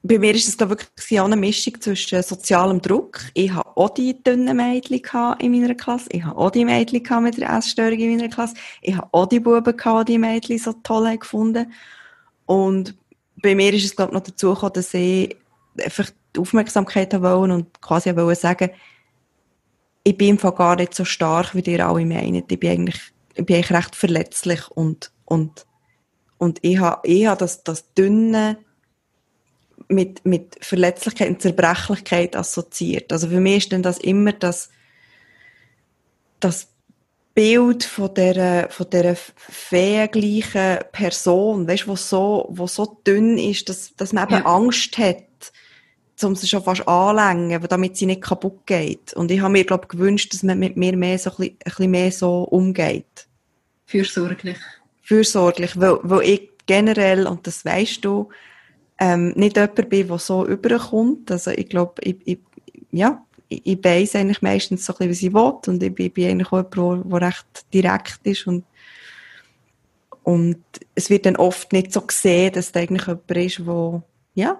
[0.06, 3.22] bei mir ist es da wirklich eine Mischung zwischen sozialem Druck.
[3.34, 5.02] Ich habe auch die dünnen Mädchen
[5.40, 6.10] in meiner Klasse.
[6.12, 8.56] Ich habe auch die Mädchen mit der Essstörung in meiner Klasse.
[8.82, 11.72] Ich habe auch die Buben gehabt, die Mädchen so toll gefunden.
[12.46, 12.98] Und
[13.42, 15.38] bei mir ist es, glaube ich, noch dazu gekommen, dass ich
[15.82, 18.72] einfach die Aufmerksamkeit wollen und quasi wollen sagen,
[20.04, 22.52] ich bin im gar nicht so stark, wie ihr alle meint.
[22.52, 23.00] Ich bin eigentlich,
[23.36, 25.66] ich bin eigentlich recht verletzlich und, und,
[26.40, 28.58] und ich habe, ich habe das, das dünne,
[29.88, 33.12] mit, mit Verletzlichkeit und Zerbrechlichkeit assoziiert.
[33.12, 34.70] Also für mich ist dann das immer das,
[36.40, 36.70] das
[37.34, 43.96] Bild von dieser, von dieser feengleichen Person, weißt, wo so, wo so dünn ist, dass,
[43.96, 44.46] dass man eben ja.
[44.46, 45.24] Angst hat,
[46.22, 49.14] um sie schon fast anlängen, damit sie nicht kaputt geht.
[49.14, 51.58] Und ich habe mir, glaube gewünscht, dass man mit mir mehr so ein bisschen, ein
[51.66, 53.28] bisschen mehr so umgeht.
[53.86, 54.58] Fürsorglich.
[55.02, 58.30] Fürsorglich, weil, weil ich generell, und das weißt du,
[59.04, 61.30] ähm, nicht jemand bin, der so überkommt.
[61.30, 62.40] Also ich glaube, ich, ich,
[62.92, 66.12] ja, ich, ich weiss eigentlich meistens so ein bisschen, was ich will und ich bin,
[66.12, 68.64] bin eigentlich auch jemand, der recht direkt ist und
[70.26, 70.64] und
[70.96, 74.04] es wird dann oft nicht so gesehen, dass da eigentlich jemand ist, wo,
[74.36, 74.58] ja,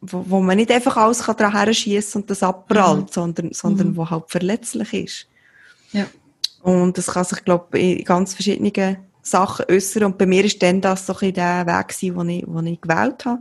[0.00, 3.12] wo, wo man nicht einfach alles daran herschießen und das abprallt, mhm.
[3.12, 3.96] sondern, sondern mhm.
[3.96, 5.28] wo halt verletzlich ist.
[5.92, 6.06] Ja.
[6.60, 8.72] Und das kann sich, glaube ich, in ganz verschiedenen
[9.24, 10.04] Sachen äußern.
[10.04, 12.80] Und bei mir ist dann das so ein der Weg gewesen, den ich, den ich
[12.80, 13.40] gewählt habe.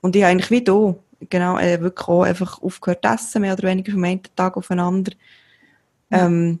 [0.00, 3.54] Und ich habe eigentlich wie du, genau, äh, wirklich auch einfach aufgehört zu essen, mehr
[3.54, 5.12] oder weniger vom einen Tag aufeinander.
[6.10, 6.26] Ja.
[6.26, 6.60] Ähm,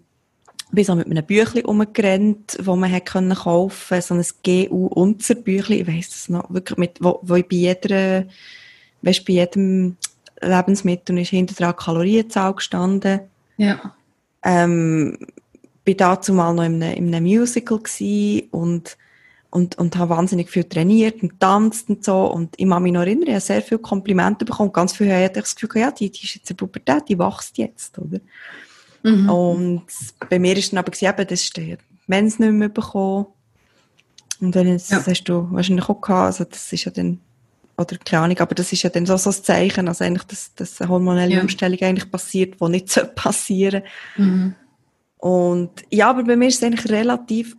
[0.72, 5.86] bin so mit einem Büchlein umgerannt, das man hätte können kaufen so ein GU-Unzer-Büchlein, ich
[5.86, 8.24] weiss das noch, wirklich mit, wo, wo ich bei jeder,
[9.02, 9.96] weißt, bei jedem
[10.40, 13.20] Lebensmittel ist hinter dran Kalorienzahl gestanden.
[13.56, 13.94] Ja.
[14.42, 15.18] Ähm,
[15.86, 17.80] bin dazu mal noch in einem, in einem Musical
[18.50, 18.98] und
[19.48, 22.26] und, und habe wahnsinnig viel trainiert und tanzt und so.
[22.26, 24.70] Und ich kann mich noch erinnern, ich habe sehr viele Komplimente bekommen.
[24.70, 27.18] Ganz viel hatte ich das Gefühl, ja, die, die ist jetzt in der Pubertät, die
[27.18, 28.18] wächst jetzt, oder?
[29.02, 29.30] Mhm.
[29.30, 29.86] Und
[30.28, 33.28] bei mir ist dann aber eben, das ist der Mens nicht mehr bekommen.
[34.40, 34.98] Und dann ist, ja.
[34.98, 37.20] das hast du wahrscheinlich auch gehabt, also das ist ja dann,
[37.78, 40.54] oder keine Ahnung, aber das ist ja dann so, so ein Zeichen, also eigentlich, dass,
[40.54, 41.40] dass eine hormonelle ja.
[41.40, 43.82] Umstellung eigentlich passiert, die nicht passieren
[44.16, 44.30] sollte.
[44.30, 44.54] Mhm.
[45.26, 47.56] Und ja, aber bei mir ist es eigentlich relativ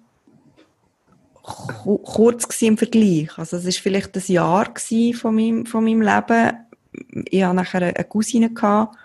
[1.42, 3.38] kurz im Vergleich.
[3.38, 4.74] Also es war vielleicht ein Jahr
[5.16, 6.54] von meinem, von meinem Leben.
[7.30, 8.96] Ich hatte nachher eine Cousine, gehabt,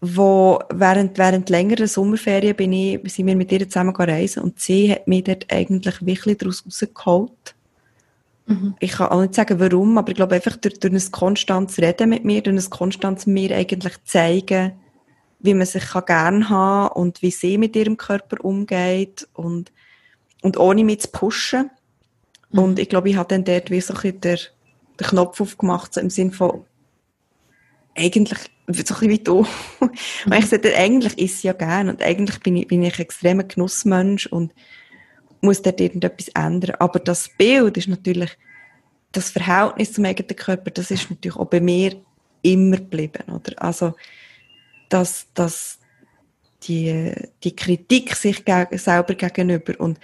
[0.00, 4.92] wo während, während längerer Sommerferien bin ich, sind wir mit ihr zusammen reisen und sie
[4.92, 7.56] hat mich dort eigentlich wirklich daraus rausgeholt.
[8.46, 8.76] Mhm.
[8.78, 12.10] Ich kann auch nicht sagen, warum, aber ich glaube einfach durch, durch ein konstantes Reden
[12.10, 14.74] mit mir, durch ein konstantes mir eigentlich zeigen,
[15.40, 19.72] wie man sich kann gern haben und wie sie mit ihrem Körper umgeht und,
[20.42, 21.70] und ohne mich zu pushen.
[22.50, 22.58] Mhm.
[22.58, 24.38] Und ich glaube, ich habe dann dort wie so ein den,
[25.00, 26.64] den Knopf aufgemacht, so im Sinn von,
[27.96, 29.46] eigentlich, so ein bisschen wie du.
[30.26, 30.34] Mhm.
[30.34, 33.44] ich sagte, eigentlich ist sie ja gern und eigentlich bin ich, bin ich ein extremer
[33.44, 34.52] Genussmensch und
[35.40, 36.76] muss dort irgendetwas ändern.
[36.78, 38.36] Aber das Bild ist natürlich,
[39.12, 41.96] das Verhältnis zum eigenen Körper, das ist natürlich auch bei mir
[42.42, 43.60] immer geblieben, oder?
[43.62, 43.94] Also,
[44.90, 45.78] dass, dass
[46.64, 47.12] die,
[47.42, 49.98] die Kritik sich geg selber gegenüber und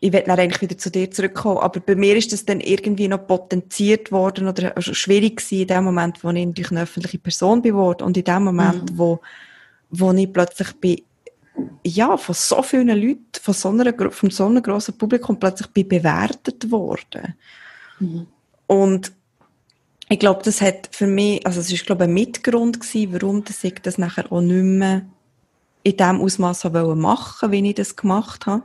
[0.00, 3.08] ich werde dann eigentlich wieder zu dir zurückkommen, aber bei mir ist das dann irgendwie
[3.08, 7.18] noch potenziert worden oder also schwierig gewesen in dem Moment, wo ich natürlich eine öffentliche
[7.18, 8.98] Person geworden und in dem Moment, mhm.
[8.98, 9.20] wo,
[9.90, 11.02] wo ich plötzlich bin,
[11.84, 15.88] ja, von so vielen Leuten, von so, einer, von so einem grossen Publikum plötzlich bin
[15.88, 17.34] bewertet worden.
[17.98, 18.26] Mhm.
[18.68, 19.12] Und
[20.08, 23.44] ich glaube, das hat für mich, also es ist, glaube ich, ein Mitgrund gewesen, warum
[23.44, 25.02] dass ich das nachher auch nicht mehr
[25.82, 28.62] in dem Ausmaß machen wollte, wie ich das gemacht habe.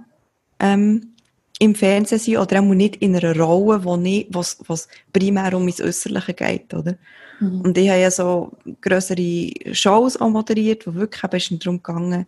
[0.59, 1.13] Ähm,
[1.59, 5.65] Im Fernsehen sein oder auch nicht in einer Rolle, wo nicht, was, was primär um
[5.65, 6.95] mein Äußerliche geht, oder?
[7.39, 7.61] Mhm.
[7.61, 12.25] Und ich habe ja so größere Shows auch moderiert, wo wirklich eben darum gegangen,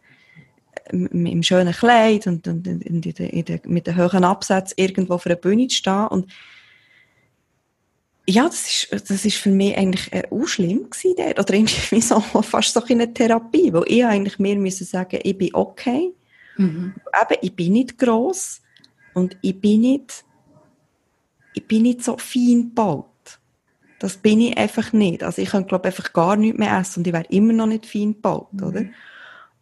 [0.91, 5.35] im schönen Kleid und, und, in in der, mit den hohen Absätzen irgendwo auf einer
[5.35, 6.31] Bühne zu stehen und
[8.27, 11.39] ja, das ist, das ist für mich eigentlich äh, auch schlimm gewesen dort.
[11.39, 15.53] Oder irgendwie so, fast so eine Therapie, wo ich eigentlich mehr müssen sagen, ich bin
[15.53, 16.11] okay.
[16.57, 16.93] Mhm.
[17.21, 18.61] Eben, ich bin nicht gross
[19.13, 20.25] und ich bin nicht,
[21.53, 23.05] ich bin nicht so fein gebaut.
[23.99, 25.23] Das bin ich einfach nicht.
[25.23, 27.85] Also ich kann, glaube einfach gar nichts mehr essen und ich wäre immer noch nicht
[27.85, 28.63] fein gebaut, mhm.
[28.63, 28.85] oder?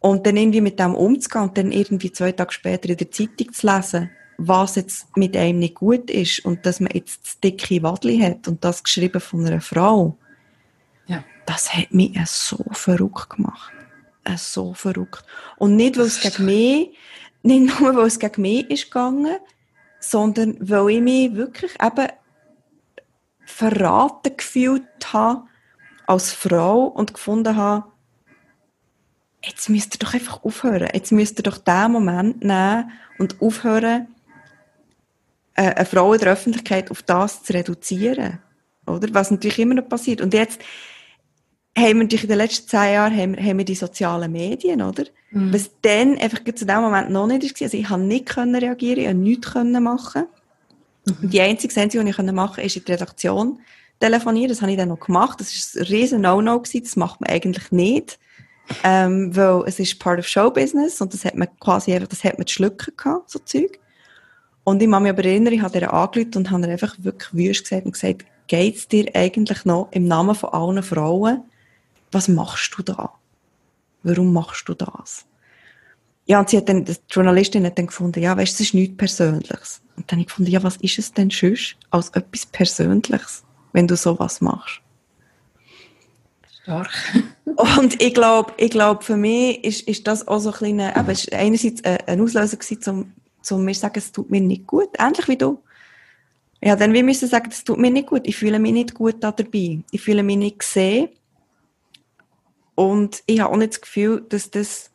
[0.00, 3.52] Und dann irgendwie mit dem umzugehen und dann irgendwie zwei Tage später in der Zeitung
[3.52, 7.82] zu lesen, was jetzt mit einem nicht gut ist und dass man jetzt das dicke
[7.82, 10.16] Wadli hat und das geschrieben von einer Frau,
[11.06, 11.24] ja.
[11.46, 13.72] das hat mich so verrückt gemacht.
[14.36, 15.24] So verrückt.
[15.56, 16.96] Und nicht, weil es gegen mich,
[17.42, 19.36] nicht nur, weil es gegen mich ist gegangen,
[20.00, 22.08] sondern weil ich mich wirklich eben
[23.44, 25.44] verraten gefühlt habe
[26.06, 27.84] als Frau und gefunden habe,
[29.44, 30.88] jetzt müsst ihr doch einfach aufhören.
[30.92, 34.13] Jetzt müsst ihr doch den Moment nehmen und aufhören, äh,
[35.54, 38.40] eine Frau in der Öffentlichkeit auf das zu reduzieren.
[38.86, 39.08] Oder?
[39.12, 40.20] Was natürlich immer noch passiert.
[40.20, 40.60] Und jetzt
[41.76, 45.04] haben wir natürlich in den letzten zehn Jahren haben, haben wir die sozialen Medien, oder?
[45.30, 45.52] Mhm.
[45.52, 47.64] Was dann einfach zu dem Moment noch nicht war.
[47.64, 50.26] Also ich habe nicht können reagieren, ich habe nichts können machen.
[51.06, 51.30] Mhm.
[51.30, 53.58] Die einzige Sendung, die ich machen konnte, ist in die Redaktion
[54.00, 54.50] telefonieren.
[54.50, 55.40] Das habe ich dann noch gemacht.
[55.40, 56.62] Das ist ein riesen No-No.
[56.62, 58.18] Das macht man eigentlich nicht.
[58.82, 62.38] Ähm, weil es ist part of Showbusiness und das hat man quasi einfach, das hat
[62.38, 63.78] man zu schlucken gehabt, so Zeug.
[64.64, 67.34] Und ich kann mich aber erinnern, ich habe ihr angerufen und habe ihr einfach wirklich
[67.34, 71.42] wüst gesagt und gesagt, geht's dir eigentlich noch im Namen von allen Frauen?
[72.12, 73.12] Was machst du da?
[74.02, 75.26] Warum machst du das?
[76.26, 78.74] Ja, und sie hat dann, die Journalistin hat dann gefunden, ja, weißt, du, es ist
[78.74, 79.82] nichts Persönliches.
[79.96, 83.86] Und dann habe ich gefunden, ja, was ist es denn sonst als etwas Persönliches, wenn
[83.86, 84.80] du sowas machst?
[86.62, 86.90] Stark.
[87.78, 91.10] und ich glaube, ich glaube, für mich ist, ist das auch so ein kleiner, eben,
[91.10, 93.12] es war einerseits ein Auslöser gewesen, um,
[93.52, 94.90] um mir sagen, es tut mir nicht gut.
[94.98, 95.62] Ähnlich wie du.
[96.62, 98.22] Ja, dann wir müssen sagen, es tut mir nicht gut.
[98.26, 99.82] Ich fühle mich nicht gut da dabei.
[99.90, 101.10] Ich fühle mich nicht gesehen.
[102.74, 104.90] Und ich habe auch nicht das Gefühl, dass das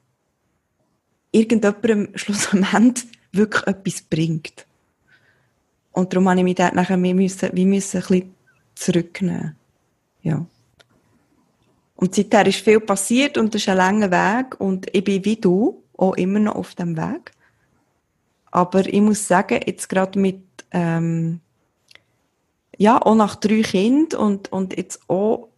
[1.32, 4.66] irgendjemandem schlussendlich wirklich etwas bringt.
[5.91, 8.36] Und darum habe ich mich dort nachher, wir müssen, wir müssen ein bisschen
[8.76, 9.56] zurücknehmen.
[10.22, 10.45] Ja.
[11.95, 15.36] Und seither ist viel passiert und es ist ein langer Weg und ich bin wie
[15.36, 17.32] du auch immer noch auf dem Weg.
[18.52, 20.41] Aber ich muss sagen, jetzt gerade mit,
[20.72, 21.39] ähm,
[22.78, 25.50] ja, auch nach drei Kindern und, und jetzt auch,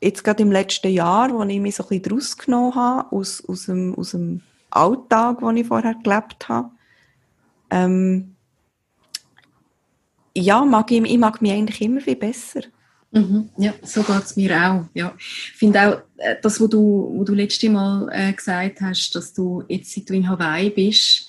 [0.00, 3.44] jetzt gerade im letzten Jahr, wo ich mich so ein bisschen draus genommen habe, aus,
[3.46, 6.70] aus, dem, aus dem Alltag, den ich vorher gelebt habe,
[7.70, 8.34] ähm,
[10.34, 12.60] ja, mag ich, ich mag mich eigentlich immer viel besser.
[13.10, 14.84] Mhm, ja, so geht es mir auch.
[14.94, 15.14] Ja.
[15.18, 19.32] Ich finde auch, äh, das, was du, wo du letztes Mal äh, gesagt hast, dass
[19.32, 21.27] du jetzt, seit du in Hawaii bist,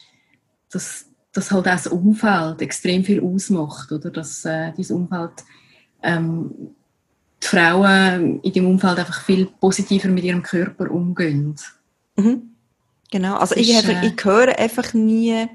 [0.72, 4.10] dass, dass halt auch das Umfeld extrem viel ausmacht, oder?
[4.10, 5.32] Dass äh, dieses Umfeld,
[6.02, 6.52] ähm,
[7.42, 11.56] die Frauen in dem Umfeld einfach viel positiver mit ihrem Körper umgehen.
[12.16, 12.50] Mhm.
[13.12, 15.48] Genau, also ich, ist, einfach, äh, ich höre einfach nie,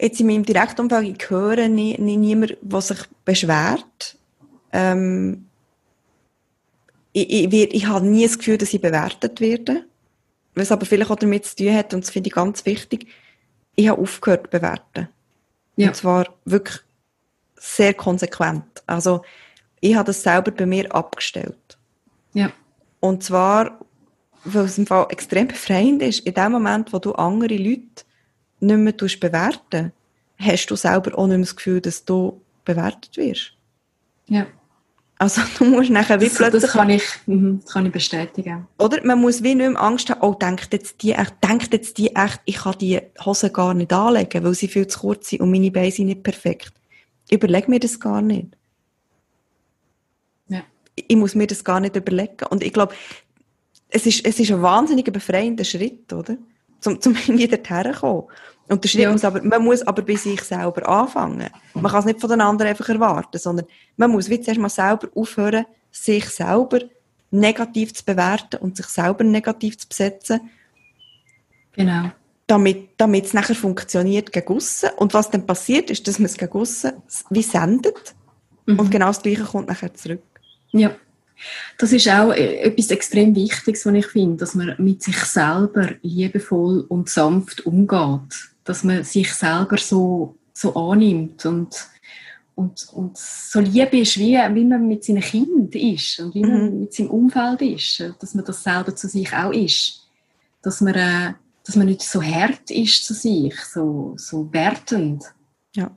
[0.00, 4.16] jetzt in meinem Direktumfeld, ich höre nie, nie niemand, der sich beschwert.
[4.72, 5.46] Ähm,
[7.12, 9.84] ich, ich, ich habe nie das Gefühl, dass ich bewertet werde.
[10.54, 13.08] Was aber vielleicht auch damit zu tun hat, und das finde ich ganz wichtig,
[13.74, 15.08] ich habe aufgehört zu bewerten.
[15.76, 15.88] Ja.
[15.88, 16.80] Und zwar wirklich
[17.56, 18.82] sehr konsequent.
[18.86, 19.24] Also,
[19.80, 21.78] ich habe das selber bei mir abgestellt.
[22.32, 22.52] Ja.
[23.00, 23.80] Und zwar,
[24.44, 28.04] weil es im Fall extrem befreiend ist, in dem Moment, wo du andere Leute
[28.60, 29.92] nicht mehr bewerten
[30.38, 33.52] hast du selber auch nicht mehr das Gefühl, dass du bewertet wirst.
[34.26, 34.46] Ja.
[35.18, 36.62] Also du musst nachher wie das, plötzlich...
[36.62, 38.66] Das kann ich, mhm, das kann ich bestätigen.
[38.78, 41.98] Oder man muss wie nicht mehr Angst haben, oh, denkt jetzt die echt, denkt jetzt
[41.98, 45.40] die echt, ich kann die Hose gar nicht anlegen, weil sie viel zu kurz sind
[45.40, 46.72] und meine Beine sind nicht perfekt.
[47.28, 48.48] Ich überlege mir das gar nicht.
[50.48, 50.62] Ja.
[50.94, 52.46] Ich muss mir das gar nicht überlegen.
[52.50, 52.94] Und ich glaube,
[53.88, 56.36] es ist, es ist ein wahnsinniger befreiender Schritt, oder?
[56.80, 58.24] Zum, zum wieder herkommen.
[58.24, 58.30] Und
[58.68, 59.28] der Schritt ja.
[59.28, 61.50] aber, man muss aber bei sich selber anfangen.
[61.74, 64.70] Man kann es nicht von den anderen einfach erwarten, sondern man muss wie zuerst mal
[64.70, 66.80] selber aufhören, sich selber
[67.30, 70.40] negativ zu bewerten und sich selber negativ zu besetzen.
[71.72, 72.10] Genau.
[72.46, 74.90] Damit, damit es nachher funktioniert gegen aussen.
[74.96, 76.92] Und was dann passiert, ist, dass man es gegen aussen
[77.30, 78.14] wie sendet.
[78.66, 78.78] Mhm.
[78.78, 80.22] Und genau das Gleiche kommt nachher zurück.
[80.72, 80.94] Ja.
[81.78, 85.90] Das ist auch äh, etwas extrem Wichtiges, was ich finde, dass man mit sich selber
[86.02, 91.88] liebevoll und sanft umgeht dass man sich selber so, so annimmt und,
[92.54, 96.52] und, und so lieb ist, wie, wie man mit seinem Kind ist und wie mhm.
[96.52, 100.08] man mit seinem Umfeld ist, dass man das selber zu sich auch ist.
[100.62, 101.34] Dass man, äh,
[101.64, 105.24] dass man nicht so hart ist zu sich, so, so wertend.
[105.76, 105.90] Ja.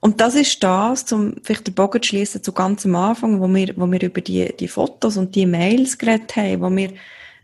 [0.00, 3.48] Und das ist das, zum vielleicht den Bogen zu schließen zu ganz am Anfang, wo
[3.48, 6.92] wir, wo wir über die, die Fotos und die Mails geredet haben, wo wir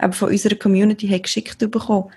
[0.03, 2.11] eben von unserer Community haben geschickt bekommen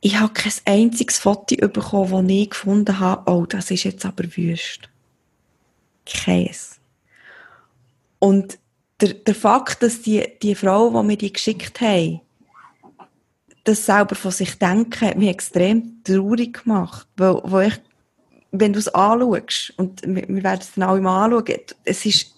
[0.00, 4.24] ich habe kein einziges Foto bekommen, wo ich gefunden habe, oh, das ist jetzt aber
[4.36, 4.88] wüst.
[6.06, 6.78] Keins.
[8.18, 8.58] Und
[9.00, 12.20] der, der Fakt, dass die, die Frau, die mir die geschickt haben,
[13.64, 17.06] das selber von sich denken, hat mich extrem traurig gemacht.
[17.16, 17.80] Weil, weil ich,
[18.50, 22.34] wenn du es anschaust, und wir, wir werden es dann alle mal anschauen, es ist,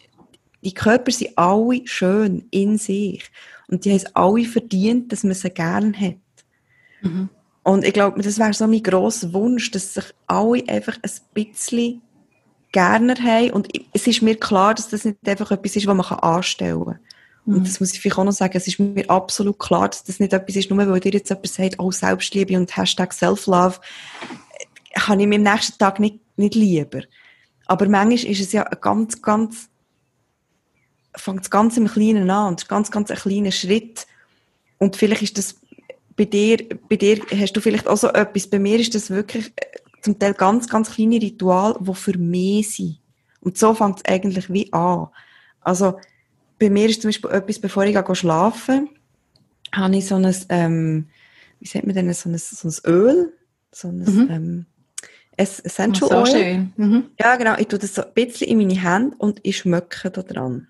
[0.62, 3.30] die Körper sind alle schön in sich.
[3.68, 6.16] Und die haben es alle verdient, dass man sie gerne hat.
[7.02, 7.28] Mhm.
[7.62, 12.02] Und ich glaube, das wäre so mein grosser Wunsch, dass sich alle einfach ein bisschen
[12.72, 13.50] gerne haben.
[13.50, 16.98] Und es ist mir klar, dass das nicht einfach etwas ist, was man anstellen kann.
[17.44, 17.54] Mhm.
[17.54, 20.20] Und das muss ich vielleicht auch noch sagen, es ist mir absolut klar, dass das
[20.20, 23.80] nicht etwas ist, nur weil dir jetzt jemand sagt, oh, Selbstliebe und Hashtag Self-Love,
[24.96, 27.02] habe ich mir am nächsten Tag nicht, nicht lieber.
[27.66, 29.68] Aber manchmal ist es ja ganz, ganz,
[31.14, 34.06] fängt es ganz im Kleinen an und ganz, ganz ein kleiner Schritt.
[34.78, 35.56] Und vielleicht ist das
[36.20, 39.54] bei dir, bei dir hast du vielleicht auch so etwas, bei mir ist das wirklich
[39.56, 42.98] äh, zum Teil ganz, ganz kleine Ritual, die für mich sind.
[43.40, 45.08] Und so fängt es eigentlich wie an.
[45.62, 45.98] Also,
[46.58, 51.08] bei mir ist zum Beispiel etwas, bevor ich schlafen gehe, habe ich so ein, ähm,
[51.58, 53.32] wie sagt man denn, so ein, so ein Öl,
[53.72, 54.28] so ein mhm.
[54.30, 54.66] ähm,
[55.38, 56.26] Essential Oil.
[56.26, 56.72] Schön.
[56.76, 57.04] Mhm.
[57.18, 57.56] Ja, genau.
[57.56, 60.68] Ich tue das so ein bisschen in meine Hände und ich schmecke da dran.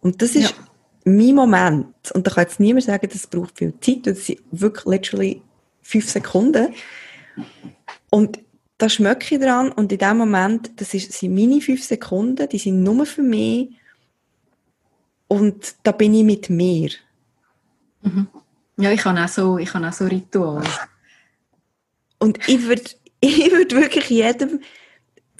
[0.00, 0.66] Und das ist ja.
[1.04, 2.12] Mein Moment.
[2.12, 4.06] Und da kann jetzt niemand sagen, das braucht viel Zeit.
[4.06, 5.42] Das sind wirklich literally
[5.82, 6.74] fünf Sekunden.
[8.10, 8.40] Und
[8.78, 12.82] da schmecke ich dran und in dem Moment, das sind meine fünf Sekunden, die sind
[12.82, 13.70] nur für mich
[15.28, 16.90] und da bin ich mit mir.
[18.02, 18.26] Mhm.
[18.76, 20.64] Ja, ich habe auch so, ich habe auch so Ritual.
[22.18, 22.82] Und ich würde
[23.20, 24.60] ich würd wirklich jedem,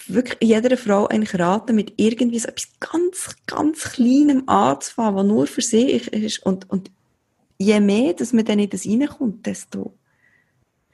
[0.09, 5.47] wirklich jeder Frau eigentlich raten, mit irgendwie so etwas ganz, ganz Kleinem anzufangen, was nur
[5.47, 6.45] für sich ist.
[6.45, 6.91] Und, und
[7.59, 9.95] je mehr, dass man dann in das reinkommt, desto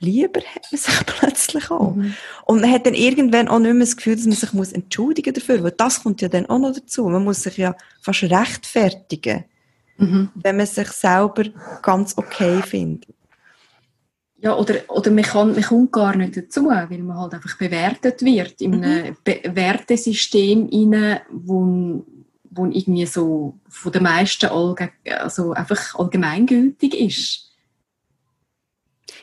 [0.01, 1.95] lieber hat man sich plötzlich auch.
[1.95, 2.15] Mhm.
[2.45, 5.35] Und man hat dann irgendwann auch nicht mehr das Gefühl, dass man sich muss entschuldigen
[5.35, 7.09] dafür, weil das kommt ja dann auch noch dazu.
[7.09, 9.45] Man muss sich ja fast rechtfertigen,
[9.97, 10.31] mhm.
[10.35, 11.45] wenn man sich selber
[11.83, 13.15] ganz okay findet.
[14.41, 18.23] Ja, oder, oder man, kann, man kommt gar nicht dazu, weil man halt einfach bewertet
[18.25, 19.57] wird in einem mhm.
[19.57, 22.05] Wertesystem rein, wo,
[22.51, 27.49] wo irgendwie so von den meisten allge also einfach allgemeingültig ist.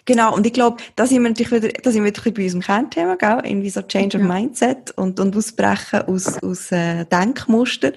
[0.03, 2.61] Genau, und ich glaube, da sind wir natürlich wieder, da sind wir wieder bei unserem
[2.61, 3.41] Kernthema, gell?
[3.43, 7.93] irgendwie so Change of Mindset und, und Ausbrechen aus, aus äh, Denkmuster.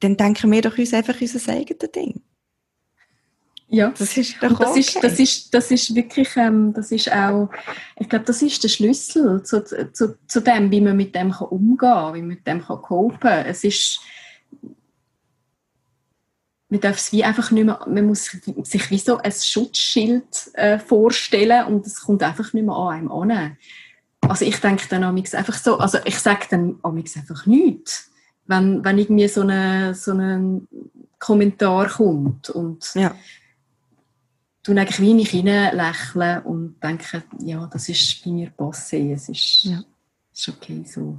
[0.00, 2.22] Dann denken wir doch uns einfach unser eigenes Ding.
[3.74, 4.80] Ja, das ist doch das okay.
[4.80, 7.48] ist, das ist, das ist wirklich, ähm, das ist auch,
[7.98, 11.48] ich glaube, das ist der Schlüssel zu, zu, zu dem, wie man mit dem kann
[11.48, 13.46] umgehen kann, wie man mit dem kann copen.
[13.46, 14.00] Es ist,
[16.68, 20.78] man darf es wie einfach nicht mehr, man muss sich wie so ein Schutzschild äh,
[20.78, 23.56] vorstellen und es kommt einfach nicht mehr an einem an.
[24.20, 28.10] Also ich denke dann einfach so, also ich sage dann einfach nichts,
[28.46, 30.60] wenn, wenn irgendwie so ein so eine
[31.18, 33.14] Kommentar kommt und ja.
[34.62, 39.64] Tun eigentlich wie nicht lächeln und denke, ja, das ist bei mir passé, es ist,
[39.64, 39.82] ja.
[40.32, 41.18] ist okay so.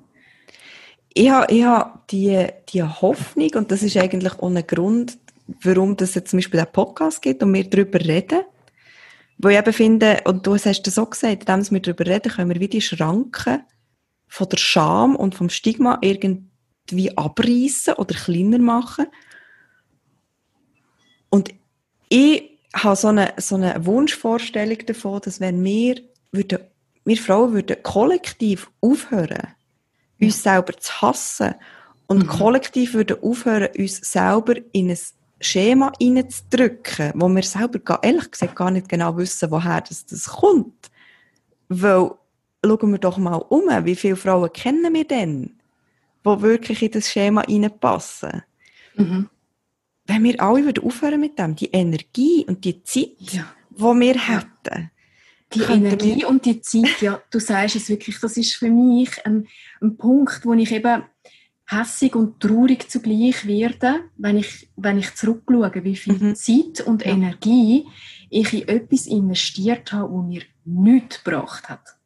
[1.14, 5.18] Ich habe, ich habe die, die Hoffnung, und das ist eigentlich ohne Grund,
[5.62, 8.44] warum es jetzt zum Beispiel einen Podcast gibt und wir darüber reden.
[9.38, 12.50] Wo ich eben finde, und du hast es so gesagt, indem wir darüber reden, können
[12.50, 13.64] wir wie die Schranken
[14.28, 19.08] von der Scham und vom Stigma irgendwie abreißen oder kleiner machen.
[21.30, 21.50] Und
[22.10, 26.02] ich habe so eine, so eine Wunschvorstellung davon, dass wenn wir,
[26.32, 26.60] würden,
[27.06, 29.48] wir Frauen würden kollektiv aufhören,
[30.20, 30.54] uns ja.
[30.54, 31.56] selber zu hassen
[32.08, 32.28] und mhm.
[32.28, 34.98] kollektiv würden aufhören, uns selber in ein
[35.40, 40.90] Schema reinzudrücken, wo wir selber ehrlich gesagt gar nicht genau wissen, woher das, das kommt.
[41.70, 42.12] Weil,
[42.66, 45.60] schauen wir doch mal um, wie viele Frauen kennen wir denn,
[46.26, 48.44] die wirklich in das Schema reinpassen.
[48.96, 49.30] Mhm.
[50.06, 53.46] Wenn wir alle würden aufhören mit dem, die Energie und die Zeit, ja.
[53.70, 54.92] die wir hätten,
[55.54, 56.30] die Energie wir...
[56.30, 59.48] und die Zeit, ja, du sagst es wirklich, das ist für mich ein,
[59.82, 61.04] ein Punkt, wo ich eben
[61.66, 66.36] hässig und traurig zugleich werden, wenn ich, wenn ich zurückschaue, wie viel mhm.
[66.36, 67.12] Zeit und ja.
[67.12, 67.88] Energie
[68.30, 71.98] ich in etwas investiert habe, wo mir nichts gebracht hat.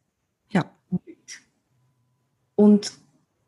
[0.50, 0.70] Ja.
[1.04, 1.40] Nichts.
[2.54, 2.92] Und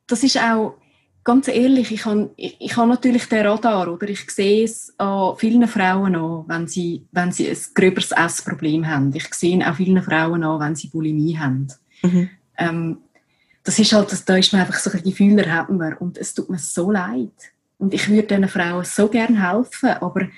[0.06, 0.78] das ist auch,
[1.24, 4.08] ganz ehrlich, ich habe, ich, ich natürlich den Radar, oder?
[4.08, 9.14] Ich sehe es an vielen Frauen an, wenn sie, wenn sie ein gröberes Essproblem haben.
[9.14, 11.68] Ich sehe auch vielen Frauen an, wenn sie Bulimie haben.
[12.02, 12.30] Mhm.
[12.58, 12.98] Ähm,
[13.62, 16.00] das ist halt, da ist man einfach so ein Gefühl, haben wir.
[16.00, 17.32] Und es tut mir so leid.
[17.78, 20.28] Und ich würde diesen Frauen so gerne helfen, aber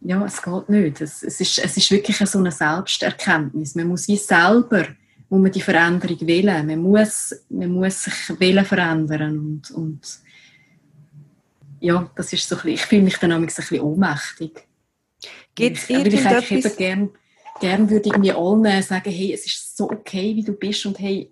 [0.00, 1.00] ja, es geht nicht.
[1.00, 3.74] Es, es, ist, es ist wirklich so eine Selbsterkenntnis.
[3.74, 4.86] Man muss wie selber
[5.28, 6.66] muss man die Veränderung wählen.
[6.66, 9.38] Man muss, man muss sich wählen verändern.
[9.38, 10.00] Und, und
[11.80, 14.66] ja, das ist so ein bisschen, ich fühle mich dann ein bisschen ohnmächtig.
[15.54, 16.50] Gibt es irgendetwas?
[16.50, 17.10] Ich gern,
[17.60, 20.98] gern würde ich mir allen sagen, hey, es ist so okay, wie du bist und
[20.98, 21.30] hey,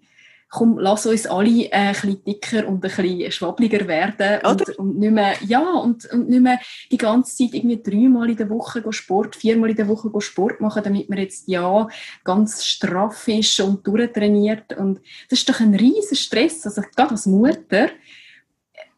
[0.48, 4.98] komm, lass uns alle äh, ein bisschen dicker und ein bisschen schwabbliger werden und, und,
[4.98, 8.82] nicht mehr, ja, und, und nicht mehr die ganze Zeit irgendwie dreimal in der Woche
[8.92, 11.88] Sport, viermal in der Woche Sport machen, damit man jetzt ja
[12.24, 14.72] ganz straff ist und durchtrainiert.
[14.74, 17.90] Und das ist doch ein riesen Stress, also gerade als Mutter,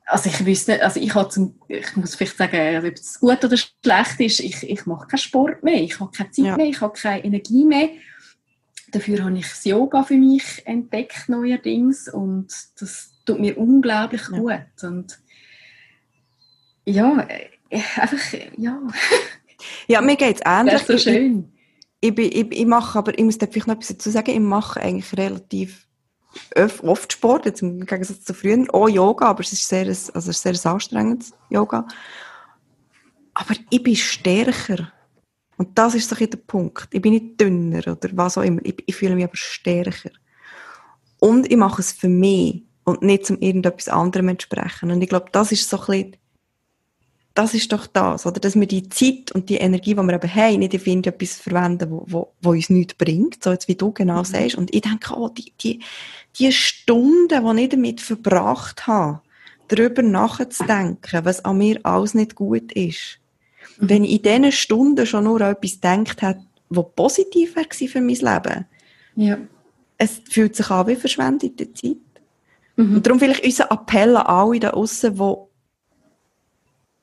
[0.09, 3.45] also ich wüsste, also ich habe zum, ich muss vielleicht sagen, also ob es gut
[3.45, 6.57] oder schlecht ist, ich, ich mache keinen Sport mehr, ich habe keine Zeit ja.
[6.57, 7.91] mehr, ich habe keine Energie mehr
[8.91, 14.39] Dafür habe ich das Yoga für mich entdeckt neuerdings und das tut mir unglaublich ja.
[14.39, 14.83] gut.
[14.83, 15.19] Und
[16.85, 18.19] ja, äh, einfach,
[18.57, 18.81] ja.
[19.87, 20.73] Ja, mir geht es ähnlich.
[20.73, 21.53] Das ist so schön.
[22.01, 24.41] Ich, ich, ich, ich, mache aber, ich muss da vielleicht noch etwas dazu sagen, ich
[24.41, 25.87] mache eigentlich relativ
[26.83, 30.73] oft Sport, jetzt im Gegensatz zu früher, auch Yoga, aber es ist sehr, also sehr
[30.73, 31.87] anstrengendes Yoga.
[33.35, 34.93] Aber ich bin stärker
[35.59, 36.89] und das ist so der Punkt.
[36.93, 38.61] Ich bin nicht dünner oder was auch immer.
[38.65, 40.11] Ich, ich fühle mich aber stärker.
[41.19, 44.93] Und ich mache es für mich und nicht zum irgendetwas anderem entsprechen.
[44.93, 46.17] Und ich glaube, das ist so ein bisschen,
[47.35, 48.39] das ist doch das, oder?
[48.39, 51.91] Dass wir die Zeit und die Energie, die wir eben haben, nicht in etwas verwenden,
[51.91, 54.25] wo, wo, wo uns nichts bringt, so jetzt wie du genau mhm.
[54.25, 54.55] sagst.
[54.55, 55.83] Und ich denke, oh, die, die,
[56.39, 59.23] die Stunden, die ich damit verbracht habe,
[59.67, 63.19] darüber nachzudenken, was an mir alles nicht gut ist,
[63.77, 68.01] Wenn ich in diesen Stunden schon nur an etwas gedacht habe, was positiv war für
[68.01, 68.67] mein Leben,
[69.17, 69.39] ja.
[69.97, 71.97] es fühlt sich an wie verschwendete Zeit.
[72.77, 72.97] Mhm.
[72.97, 75.33] Und darum vielleicht unser Appell an alle da draussen, die,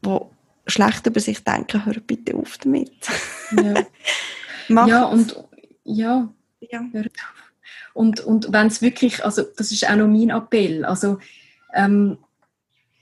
[0.05, 0.20] die
[0.68, 2.91] schlecht über sich denken, hör bitte auf damit.
[3.57, 3.86] Ja,
[4.88, 5.43] ja und
[5.84, 6.34] ja.
[6.59, 6.82] ja.
[7.93, 11.20] Und, und wenn es wirklich, also das ist auch noch mein Appell, also
[11.74, 12.18] ähm,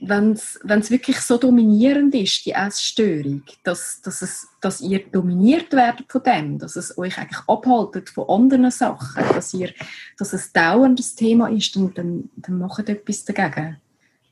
[0.10, 6.12] wenn es wirklich so dominierend ist, die Essstörung, dass, dass, es, dass ihr dominiert werdet
[6.12, 9.72] von dem, dass es euch eigentlich abhaltet von anderen Sachen, dass, ihr,
[10.18, 13.78] dass es dauerndes Thema ist, dann, dann, dann macht etwas dagegen.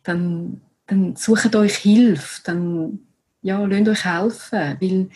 [0.04, 3.00] Dann, dann sucht euch Hilfe, dann
[3.42, 5.10] ja, lasst euch helfen, weil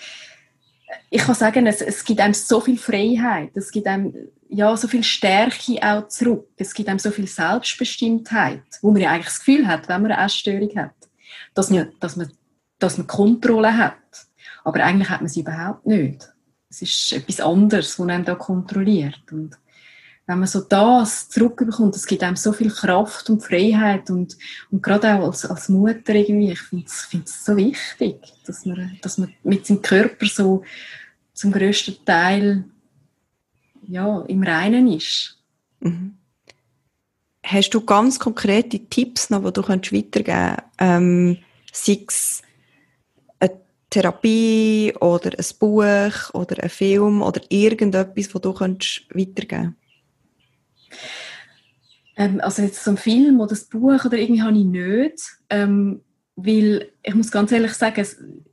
[1.09, 4.13] ich kann sagen, es, es gibt einem so viel Freiheit, es gibt einem
[4.49, 6.47] ja, so viel Stärke auch zurück.
[6.57, 10.11] Es gibt einem so viel Selbstbestimmtheit, wo man ja eigentlich das Gefühl hat, wenn man
[10.11, 10.93] eine Essstörung hat,
[11.53, 12.31] dass man, dass man,
[12.79, 13.95] dass man Kontrolle hat.
[14.63, 16.29] Aber eigentlich hat man sie überhaupt nicht.
[16.69, 19.31] Es ist etwas anderes, was einem da kontrolliert.
[19.31, 19.57] Und
[20.27, 24.35] wenn man so das zurückbekommt, es gibt einem so viel Kraft und Freiheit und,
[24.71, 29.17] und gerade auch als, als Mutter irgendwie, ich finde es so wichtig, dass man, dass
[29.17, 30.63] man mit seinem Körper so
[31.33, 32.65] zum größten Teil
[33.87, 35.37] ja, im Reinen ist.
[35.79, 36.17] Mhm.
[37.43, 40.63] Hast du ganz konkrete Tipps noch, die du könntest weitergeben kannst?
[40.79, 41.37] Ähm,
[41.71, 42.41] sei es
[43.39, 49.75] eine Therapie oder ein Buch oder ein Film oder irgendetwas, das du könntest weitergeben
[52.17, 55.19] ähm, Also jetzt so ein Film oder ein Buch oder irgendwie habe ich nicht.
[55.49, 56.01] Ähm,
[56.35, 58.05] weil ich muss ganz ehrlich sagen,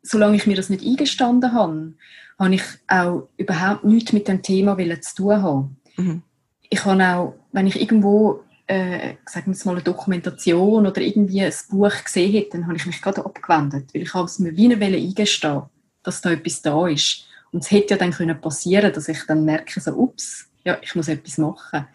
[0.03, 1.95] solange ich mir das nicht eingestanden habe,
[2.43, 5.76] habe ich auch überhaupt nichts mit dem Thema zu tun haben.
[5.97, 6.22] Mhm.
[6.68, 11.53] Ich habe auch, wenn ich irgendwo, äh, sagen wir mal, eine Dokumentation oder irgendwie ein
[11.70, 14.66] Buch gesehen hätte, dann habe ich mich gerade abgewendet, weil ich habe es mir wie
[14.66, 15.62] eine Welle eingestehen,
[16.03, 17.26] dass da etwas da ist.
[17.53, 20.95] Und es hätte ja dann können passieren, dass ich dann merke, so, ups, ja, ich
[20.95, 21.86] muss etwas machen.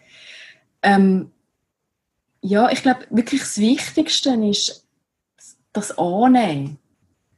[0.83, 1.31] Ähm,
[2.41, 4.85] ja, ich glaube, wirklich das Wichtigste ist,
[5.73, 6.77] das Annehmen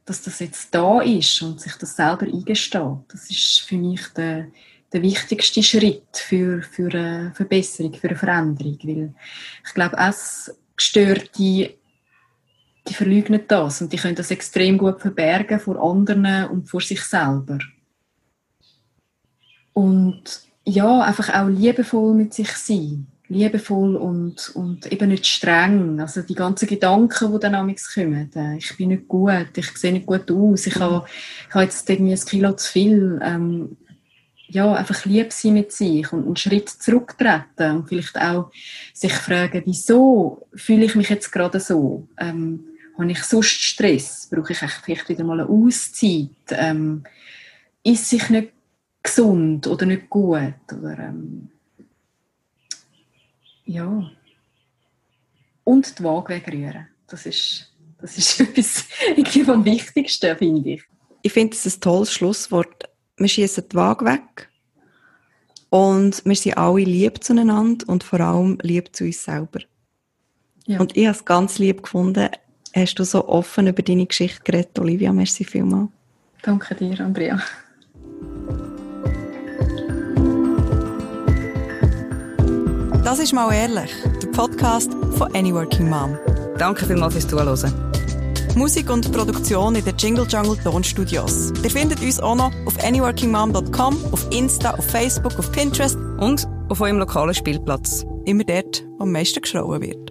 [0.09, 2.97] dass das jetzt da ist und sich das selber eingesteht.
[3.09, 4.47] Das ist für mich der,
[4.91, 8.79] der wichtigste Schritt für, für eine Verbesserung, für eine Veränderung.
[8.83, 9.13] Weil
[9.65, 16.47] ich glaube, Essgestörte, die verleugnen das und die können das extrem gut verbergen vor anderen
[16.49, 17.59] und vor sich selber.
[19.73, 20.23] Und
[20.65, 25.99] ja, einfach auch liebevoll mit sich sein liebevoll und, und eben nicht streng.
[26.01, 28.31] Also die ganzen Gedanken, die dann amigs kommen.
[28.35, 31.05] Äh, ich bin nicht gut, ich sehe nicht gut aus, ich habe,
[31.47, 33.19] ich habe jetzt irgendwie ein Kilo zu viel.
[33.23, 33.77] Ähm,
[34.47, 38.51] ja, einfach lieb sein mit sich und einen Schritt zurücktreten und vielleicht auch
[38.93, 42.07] sich fragen, wieso fühle ich mich jetzt gerade so?
[42.17, 42.65] Ähm,
[42.97, 44.27] habe ich sonst Stress?
[44.29, 46.29] Brauche ich vielleicht wieder mal eine Auszeit?
[46.49, 47.03] Ähm,
[47.83, 48.49] ist sich nicht
[49.03, 50.53] gesund oder nicht gut?
[50.71, 51.49] Oder, ähm,
[53.69, 54.11] ja.
[55.63, 56.87] Und die Waage wegrühren.
[57.07, 60.83] Das ist, das ist etwas vom Wichtigsten, finde ich.
[61.21, 62.89] Ich finde es ein tolles Schlusswort.
[63.17, 64.49] Wir schießen die Waage weg.
[65.69, 69.59] Und wir sind alle lieb zueinander und vor allem lieb zu uns selber.
[70.65, 70.79] Ja.
[70.79, 72.29] Und ich habe es ganz lieb gefunden,
[72.75, 75.13] hast du so offen über deine Geschichte geredet, Olivia.
[75.13, 75.89] Merci vielmals.
[76.41, 77.39] Danke dir, Andrea.
[83.09, 83.89] Das ist mal ehrlich,
[84.21, 86.15] der Podcast von Any Working Mom.
[86.59, 87.73] Danke vielmals fürs Zuhören.
[88.55, 91.51] Musik und Produktion in den Jingle Jungle Tonstudios.
[91.63, 96.81] Ihr findet uns auch noch auf anyworkingmom.com, auf Insta, auf Facebook, auf Pinterest und auf
[96.81, 98.05] eurem lokalen Spielplatz.
[98.25, 100.08] Immer dort, wo am meisten geschrauen wird.